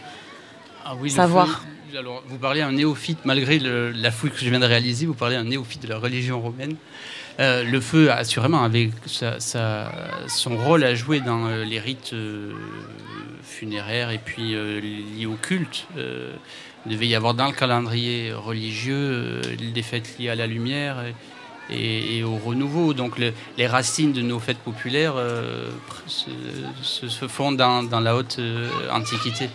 Ah 0.84 0.94
oui, 1.00 1.08
savoir? 1.08 1.60
feu, 1.92 1.96
alors, 1.96 2.24
vous 2.26 2.36
parlez 2.38 2.62
à 2.62 2.66
un 2.66 2.72
néophyte, 2.72 3.20
malgré 3.24 3.60
le- 3.60 3.92
la 3.92 4.10
fouille 4.10 4.32
que 4.32 4.38
je 4.40 4.50
viens 4.50 4.58
de 4.58 4.64
réaliser, 4.66 5.06
vous 5.06 5.14
parlez 5.14 5.36
à 5.36 5.38
un 5.38 5.44
néophyte 5.44 5.80
de 5.84 5.86
la 5.86 5.98
religion 5.98 6.40
romaine. 6.40 6.74
Euh, 7.38 7.62
le 7.62 7.80
feu, 7.80 8.10
assurément, 8.10 8.64
avait 8.64 8.90
sa- 9.06 9.38
sa- 9.38 9.92
son 10.26 10.56
rôle 10.56 10.82
à 10.82 10.96
jouer 10.96 11.20
dans 11.20 11.46
les 11.46 11.78
rites 11.78 12.16
funéraires 13.44 14.10
et 14.10 14.18
puis 14.18 14.56
liés 15.16 15.26
au 15.26 15.36
culte. 15.40 15.86
Il 15.96 16.92
devait 16.92 17.06
y 17.06 17.14
avoir 17.14 17.34
dans 17.34 17.46
le 17.46 17.52
calendrier 17.52 18.32
religieux 18.32 19.40
des 19.72 19.82
fêtes 19.82 20.16
liées 20.18 20.30
à 20.30 20.34
la 20.34 20.48
lumière 20.48 20.96
et, 21.06 21.14
et- 21.70 22.18
et 22.18 22.22
au 22.24 22.36
renouveau. 22.36 22.94
Donc 22.94 23.18
le- 23.18 23.32
les 23.58 23.66
racines 23.66 24.12
de 24.12 24.22
nos 24.22 24.38
fêtes 24.38 24.58
populaires 24.58 25.14
euh, 25.16 25.68
se, 26.06 26.30
se- 26.82 27.08
se 27.08 27.28
font 27.28 27.52
dans, 27.52 27.82
dans 27.82 28.00
la 28.00 28.16
haute 28.16 28.36
euh, 28.38 28.68
antiquité. 28.92 29.48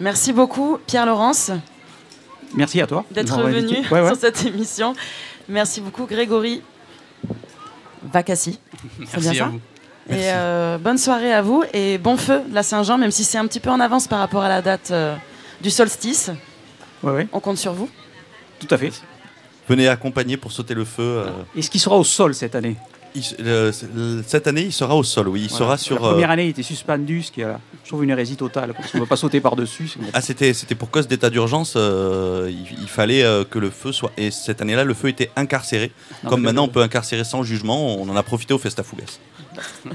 Merci 0.00 0.32
beaucoup, 0.32 0.78
Pierre-Laurence, 0.86 1.50
Merci 2.54 2.80
à 2.82 2.86
toi. 2.86 3.04
d'être 3.10 3.38
venu 3.40 3.56
invité. 3.58 3.80
Ouais, 3.90 4.00
ouais. 4.02 4.08
sur 4.08 4.16
cette 4.16 4.44
émission. 4.44 4.94
Merci 5.48 5.80
beaucoup, 5.80 6.06
Grégory 6.06 6.62
Vacassi. 8.12 8.58
C'est 9.06 9.20
bien 9.20 9.30
à 9.30 9.34
ça 9.34 9.44
vous. 9.46 9.60
Et 10.08 10.30
euh, 10.32 10.78
bonne 10.78 10.98
soirée 10.98 11.32
à 11.32 11.42
vous 11.42 11.64
et 11.72 11.98
bon 11.98 12.16
feu 12.16 12.42
la 12.52 12.62
Saint-Jean, 12.62 12.98
même 12.98 13.10
si 13.10 13.24
c'est 13.24 13.38
un 13.38 13.46
petit 13.46 13.58
peu 13.58 13.70
en 13.70 13.80
avance 13.80 14.06
par 14.06 14.18
rapport 14.20 14.42
à 14.42 14.48
la 14.48 14.62
date 14.62 14.90
euh, 14.92 15.16
du 15.62 15.70
solstice. 15.70 16.30
Ouais, 17.02 17.12
ouais, 17.12 17.28
On 17.32 17.40
compte 17.40 17.58
sur 17.58 17.72
vous. 17.72 17.88
tout 18.60 18.68
à 18.70 18.78
fait. 18.78 18.92
Venez 19.68 19.88
accompagner 19.88 20.36
pour 20.36 20.52
sauter 20.52 20.74
le 20.74 20.84
feu. 20.84 21.02
euh, 21.02 21.30
Est-ce 21.56 21.70
qu'il 21.70 21.80
sera 21.80 21.96
au 21.96 22.04
sol 22.04 22.34
cette 22.34 22.54
année 22.54 22.76
le- 23.38 23.70
cette 24.26 24.46
année, 24.46 24.64
il 24.64 24.72
sera 24.74 24.94
au 24.94 25.02
sol, 25.02 25.28
oui. 25.28 25.44
Il 25.44 25.48
Voilà. 25.48 25.58
sera 25.64 25.76
sur. 25.78 25.94
La 25.94 26.10
première 26.10 26.28
euh, 26.28 26.32
année, 26.34 26.44
il 26.44 26.48
était 26.50 26.62
suspendu, 26.62 27.22
ce 27.22 27.32
qui 27.32 27.40
est, 27.40 27.46
je 27.82 27.88
trouve, 27.88 28.04
une 28.04 28.10
hérésie 28.10 28.36
totale. 28.36 28.74
Parce 28.74 28.90
qu'on 28.92 28.98
ne 28.98 29.04
veut 29.04 29.08
pas 29.08 29.16
sauter 29.16 29.40
par-dessus. 29.40 29.90
Ah, 30.12 30.20
c'était, 30.20 30.52
c'était 30.52 30.74
pour 30.74 30.90
cause 30.90 31.08
d'état 31.08 31.30
d'urgence. 31.30 31.74
euh, 31.76 32.50
il, 32.50 32.78
il 32.78 32.86
fallait 32.88 33.22
euh, 33.22 33.42
que 33.44 33.58
le 33.58 33.70
feu 33.70 33.90
soit. 33.92 34.12
Et 34.18 34.30
cette 34.30 34.60
année-là, 34.60 34.84
le 34.84 34.92
feu 34.92 35.08
était 35.08 35.30
incarcéré. 35.34 35.92
Non, 36.24 36.28
Comme 36.30 36.42
maintenant, 36.42 36.64
le- 36.64 36.68
on 36.68 36.72
peut 36.72 36.82
incarcérer 36.82 37.24
sans 37.24 37.42
jugement. 37.42 37.96
On 37.96 38.06
en 38.10 38.16
a 38.16 38.22
profité 38.22 38.52
au 38.52 38.58
Festa 38.58 38.82
Fugas. 38.82 39.18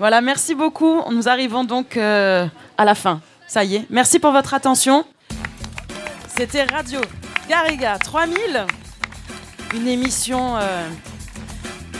Voilà, 0.00 0.20
merci 0.20 0.54
beaucoup. 0.56 1.00
Nous 1.12 1.28
arrivons 1.28 1.62
donc 1.64 1.96
euh, 1.96 2.46
à 2.76 2.84
la 2.84 2.94
fin. 2.96 3.20
Ça 3.48 3.62
y 3.64 3.76
est. 3.76 3.84
Merci 3.90 4.18
pour 4.20 4.30
votre 4.32 4.54
attention. 4.54 5.04
C'était 6.36 6.64
Radio 6.64 7.00
Garriga 7.48 7.98
3000, 7.98 8.66
une 9.74 9.86
émission 9.86 10.56
euh, 10.56 10.88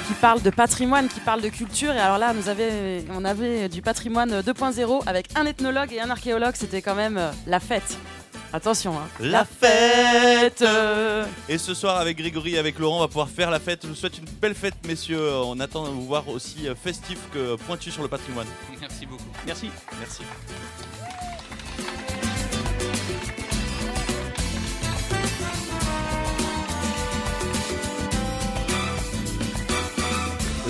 qui 0.06 0.14
parle 0.14 0.42
de 0.42 0.50
patrimoine, 0.50 1.08
qui 1.08 1.20
parle 1.20 1.40
de 1.42 1.48
culture. 1.48 1.92
Et 1.92 1.98
alors 1.98 2.18
là, 2.18 2.32
nous 2.32 2.48
avait, 2.48 3.04
on 3.12 3.24
avait 3.24 3.68
du 3.68 3.82
patrimoine 3.82 4.40
2.0 4.40 5.02
avec 5.06 5.28
un 5.36 5.46
ethnologue 5.46 5.92
et 5.92 6.00
un 6.00 6.10
archéologue. 6.10 6.54
C'était 6.54 6.82
quand 6.82 6.94
même 6.94 7.18
euh, 7.18 7.30
la 7.46 7.60
fête. 7.60 7.98
Attention, 8.50 8.94
hein. 8.96 9.06
La 9.20 9.44
fête 9.44 10.64
Et 11.50 11.58
ce 11.58 11.74
soir, 11.74 11.98
avec 11.98 12.16
Grégory 12.16 12.54
et 12.54 12.58
avec 12.58 12.78
Laurent, 12.78 12.96
on 12.96 13.00
va 13.00 13.08
pouvoir 13.08 13.28
faire 13.28 13.50
la 13.50 13.60
fête. 13.60 13.80
Je 13.82 13.88
vous 13.88 13.94
souhaite 13.94 14.16
une 14.16 14.24
belle 14.40 14.54
fête, 14.54 14.74
messieurs. 14.86 15.34
On 15.44 15.60
attend 15.60 15.84
de 15.84 15.90
vous 15.90 16.06
voir 16.06 16.26
aussi 16.28 16.66
euh, 16.66 16.74
festif 16.74 17.18
que 17.34 17.56
pointu 17.56 17.90
sur 17.90 18.02
le 18.02 18.08
patrimoine. 18.08 18.46
Merci 18.80 19.04
beaucoup. 19.04 19.22
Merci. 19.46 19.70
Merci. 19.98 20.22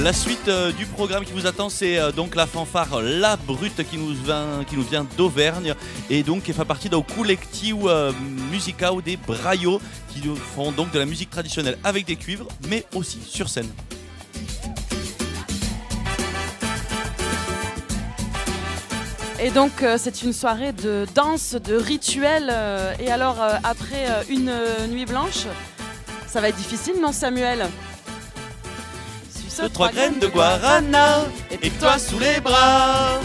La 0.00 0.12
suite 0.12 0.46
euh, 0.46 0.70
du 0.70 0.86
programme 0.86 1.24
qui 1.24 1.32
vous 1.32 1.46
attend, 1.46 1.68
c'est 1.68 1.98
euh, 1.98 2.12
donc 2.12 2.36
la 2.36 2.46
fanfare 2.46 3.02
La 3.02 3.36
Brute 3.36 3.82
qui 3.88 3.98
nous 3.98 4.14
vient, 4.14 5.06
d'Auvergne 5.16 5.74
et 6.08 6.22
donc 6.22 6.44
qui 6.44 6.52
fait 6.52 6.64
partie 6.64 6.88
d'un 6.88 7.02
collectif 7.02 7.74
euh, 7.84 8.12
musical 8.52 9.02
des 9.04 9.16
Braillots 9.16 9.80
qui 10.10 10.22
font 10.54 10.70
donc 10.70 10.92
de 10.92 11.00
la 11.00 11.04
musique 11.04 11.30
traditionnelle 11.30 11.78
avec 11.82 12.06
des 12.06 12.14
cuivres 12.14 12.46
mais 12.68 12.84
aussi 12.94 13.18
sur 13.26 13.48
scène. 13.48 13.68
Et 19.40 19.50
donc 19.50 19.84
c'est 19.96 20.22
une 20.22 20.32
soirée 20.32 20.72
de 20.72 21.06
danse, 21.14 21.54
de 21.54 21.74
rituel. 21.74 22.54
et 23.00 23.10
alors 23.10 23.36
après 23.64 24.06
une 24.28 24.52
nuit 24.90 25.06
blanche, 25.06 25.46
ça 26.26 26.40
va 26.40 26.48
être 26.48 26.56
difficile, 26.56 26.94
non 27.00 27.12
Samuel? 27.12 27.68
Suce 29.58 29.64
De 29.64 29.68
trois 29.68 29.88
graines 29.88 30.18
de 30.20 30.28
guarana 30.28 31.24
et 31.50 31.70
toi 31.70 31.98
sous 31.98 32.18
les 32.18 32.40
bras. 32.40 33.18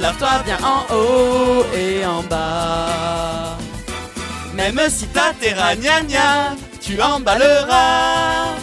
Lave-toi 0.00 0.28
bien 0.44 0.58
en 0.62 0.94
haut 0.94 1.64
et 1.76 2.06
en 2.06 2.22
bas. 2.22 3.58
Même 4.54 4.80
si 4.88 5.06
t'as 5.08 5.34
tes 5.34 5.52
ragnagnas, 5.52 6.56
tu 6.80 7.00
emballeras. 7.02 8.56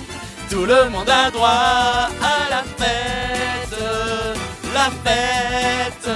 Tout 0.49 0.65
le 0.65 0.89
monde 0.89 1.09
a 1.09 1.29
droit 1.29 2.09
à 2.21 2.49
la 2.49 2.63
fête, 2.77 3.79
la 4.73 4.89
fête. 5.03 6.09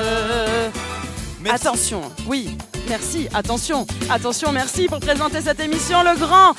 Attention, 1.52 2.02
oui, 2.28 2.58
merci, 2.88 3.28
attention, 3.34 3.86
attention, 4.10 4.52
merci 4.52 4.88
pour 4.88 5.00
présenter 5.00 5.42
cette 5.42 5.60
émission, 5.60 6.04
le 6.04 6.18
grand, 6.18 6.54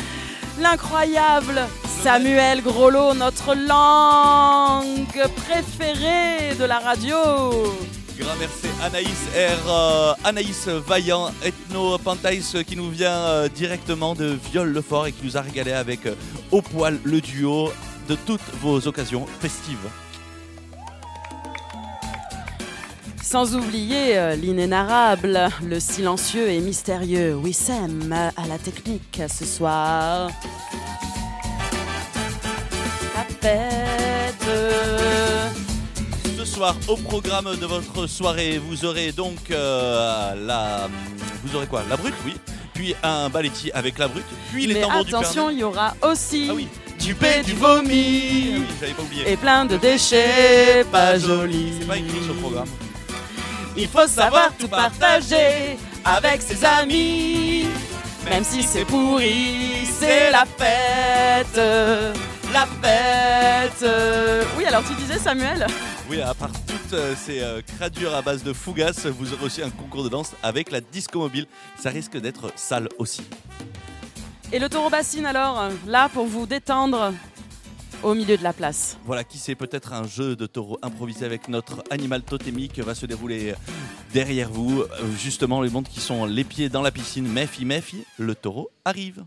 l'incroyable 0.61 1.63
Samuel 2.03 2.63
Grolot, 2.63 3.13
notre 3.13 3.55
langue 3.55 5.29
préférée 5.37 6.55
de 6.59 6.65
la 6.65 6.79
radio. 6.79 7.17
Grand 8.19 8.37
merci 8.39 8.69
Anaïs 8.83 9.27
R, 9.35 9.71
euh, 9.71 10.15
Anaïs 10.25 10.67
Vaillant, 10.67 11.31
Ethno 11.45 11.99
Pantais 11.99 12.41
qui 12.67 12.77
nous 12.77 12.89
vient 12.89 13.19
euh, 13.19 13.49
directement 13.49 14.15
de 14.15 14.39
Viol-le-Fort 14.51 15.09
et 15.09 15.13
qui 15.13 15.27
nous 15.27 15.37
a 15.37 15.43
régalé 15.43 15.73
avec 15.73 16.07
euh, 16.07 16.15
Au 16.51 16.63
poil 16.63 16.99
le 17.05 17.21
duo 17.21 17.71
de 18.09 18.15
toutes 18.15 18.49
vos 18.63 18.87
occasions 18.89 19.27
festives. 19.39 19.77
Sans 23.23 23.55
oublier 23.55 24.37
l'inénarrable, 24.37 25.51
le 25.63 25.79
silencieux 25.79 26.49
et 26.49 26.61
mystérieux 26.61 27.35
Wissem 27.35 28.13
à 28.13 28.49
la 28.49 28.59
technique 28.59 29.21
ce 29.29 29.45
soir. 29.45 30.31
Fête. 33.41 34.49
Ce 36.39 36.45
soir, 36.45 36.75
au 36.89 36.97
programme 36.97 37.57
de 37.61 37.67
votre 37.67 38.07
soirée, 38.07 38.59
vous 38.59 38.85
aurez 38.85 39.13
donc 39.13 39.51
euh, 39.51 40.35
la. 40.47 40.89
Vous 41.45 41.57
aurez 41.57 41.67
quoi? 41.67 41.83
La 41.89 41.97
brute, 41.97 42.15
oui. 42.25 42.35
Puis 42.75 42.95
un 43.03 43.29
baletti 43.29 43.71
avec 43.73 43.99
la 43.99 44.09
brute. 44.09 44.25
Puis 44.53 44.67
les 44.67 44.75
Mais 44.75 44.81
tambours 44.83 45.05
du 45.05 45.15
attention, 45.15 45.51
il 45.51 45.59
y 45.59 45.65
aura 45.65 45.95
aussi 46.03 46.49
Ah 46.51 46.55
oui. 46.55 46.69
du 46.99 47.15
paix, 47.15 47.43
du 47.45 47.53
vomi. 47.53 47.83
vomi 47.85 48.53
Ah 48.55 48.59
oui, 48.59 48.67
j'avais 48.81 48.93
pas 48.93 49.03
oublié. 49.03 49.31
et 49.33 49.37
plein 49.37 49.65
de 49.67 49.77
déchets 49.77 50.85
pas 50.91 51.19
jolis. 51.19 51.75
C'est 51.81 51.87
pas 51.87 51.97
écrit 51.99 52.19
le 52.27 52.35
programme. 52.35 52.69
Il 53.77 53.87
faut 53.89 54.07
savoir 54.07 54.51
tout 54.59 54.69
partager 54.69 55.77
avec 56.05 56.41
ses 56.43 56.65
amis. 56.65 57.67
Même 58.29 58.45
si 58.45 58.63
c'est 58.63 58.85
pourri, 58.85 59.87
c'est 59.99 60.31
la 60.31 60.45
fête. 60.47 61.61
La 62.53 62.67
fête. 62.67 63.85
Oui, 64.57 64.65
alors 64.65 64.83
tu 64.85 64.95
disais 64.95 65.19
Samuel 65.19 65.67
Oui, 66.09 66.21
à 66.21 66.35
part 66.35 66.51
toutes 66.67 66.93
euh, 66.95 67.15
ces 67.17 67.41
euh, 67.41 67.61
cradures 67.63 68.15
à 68.15 68.23
base 68.23 68.43
de 68.43 68.53
fougas, 68.53 69.07
vous 69.07 69.33
aurez 69.33 69.45
aussi 69.45 69.63
un 69.63 69.71
concours 69.71 70.03
de 70.03 70.09
danse 70.09 70.33
avec 70.43 70.71
la 70.71 70.81
disco 70.81 71.21
mobile. 71.21 71.47
Ça 71.79 71.91
risque 71.91 72.17
d'être 72.17 72.53
sale 72.57 72.89
aussi. 72.99 73.23
Et 74.53 74.59
le 74.59 74.69
taureau 74.69 74.91
bassine 74.91 75.27
alors, 75.27 75.69
là 75.87 76.09
pour 76.09 76.27
vous 76.27 76.47
détendre 76.47 77.13
au 78.03 78.15
milieu 78.15 78.37
de 78.37 78.43
la 78.43 78.53
place. 78.53 78.99
Voilà, 79.05 79.25
qui 79.25 79.39
sait, 79.39 79.55
peut-être 79.55 79.93
un 79.93 80.07
jeu 80.07 80.35
de 80.35 80.47
taureau 80.47 80.79
improvisé 80.83 81.25
avec 81.27 81.49
notre 81.49 81.85
animal 81.91 82.23
totémique 82.23 82.79
va 82.81 82.95
se 82.95 83.07
dérouler 83.07 83.55
derrière 84.13 84.51
vous. 84.51 84.81
Euh, 84.81 84.87
Justement, 85.19 85.61
les 85.63 85.71
mondes 85.71 85.89
qui 85.89 86.01
sont 86.01 86.25
les 86.25 86.45
pieds 86.45 86.69
dans 86.69 86.83
la 86.83 86.91
piscine. 86.91 87.29
Méfi, 87.29 87.65
méfi, 87.65 88.05
le 88.19 88.35
taureau 88.35 88.71
arrive. 88.85 89.25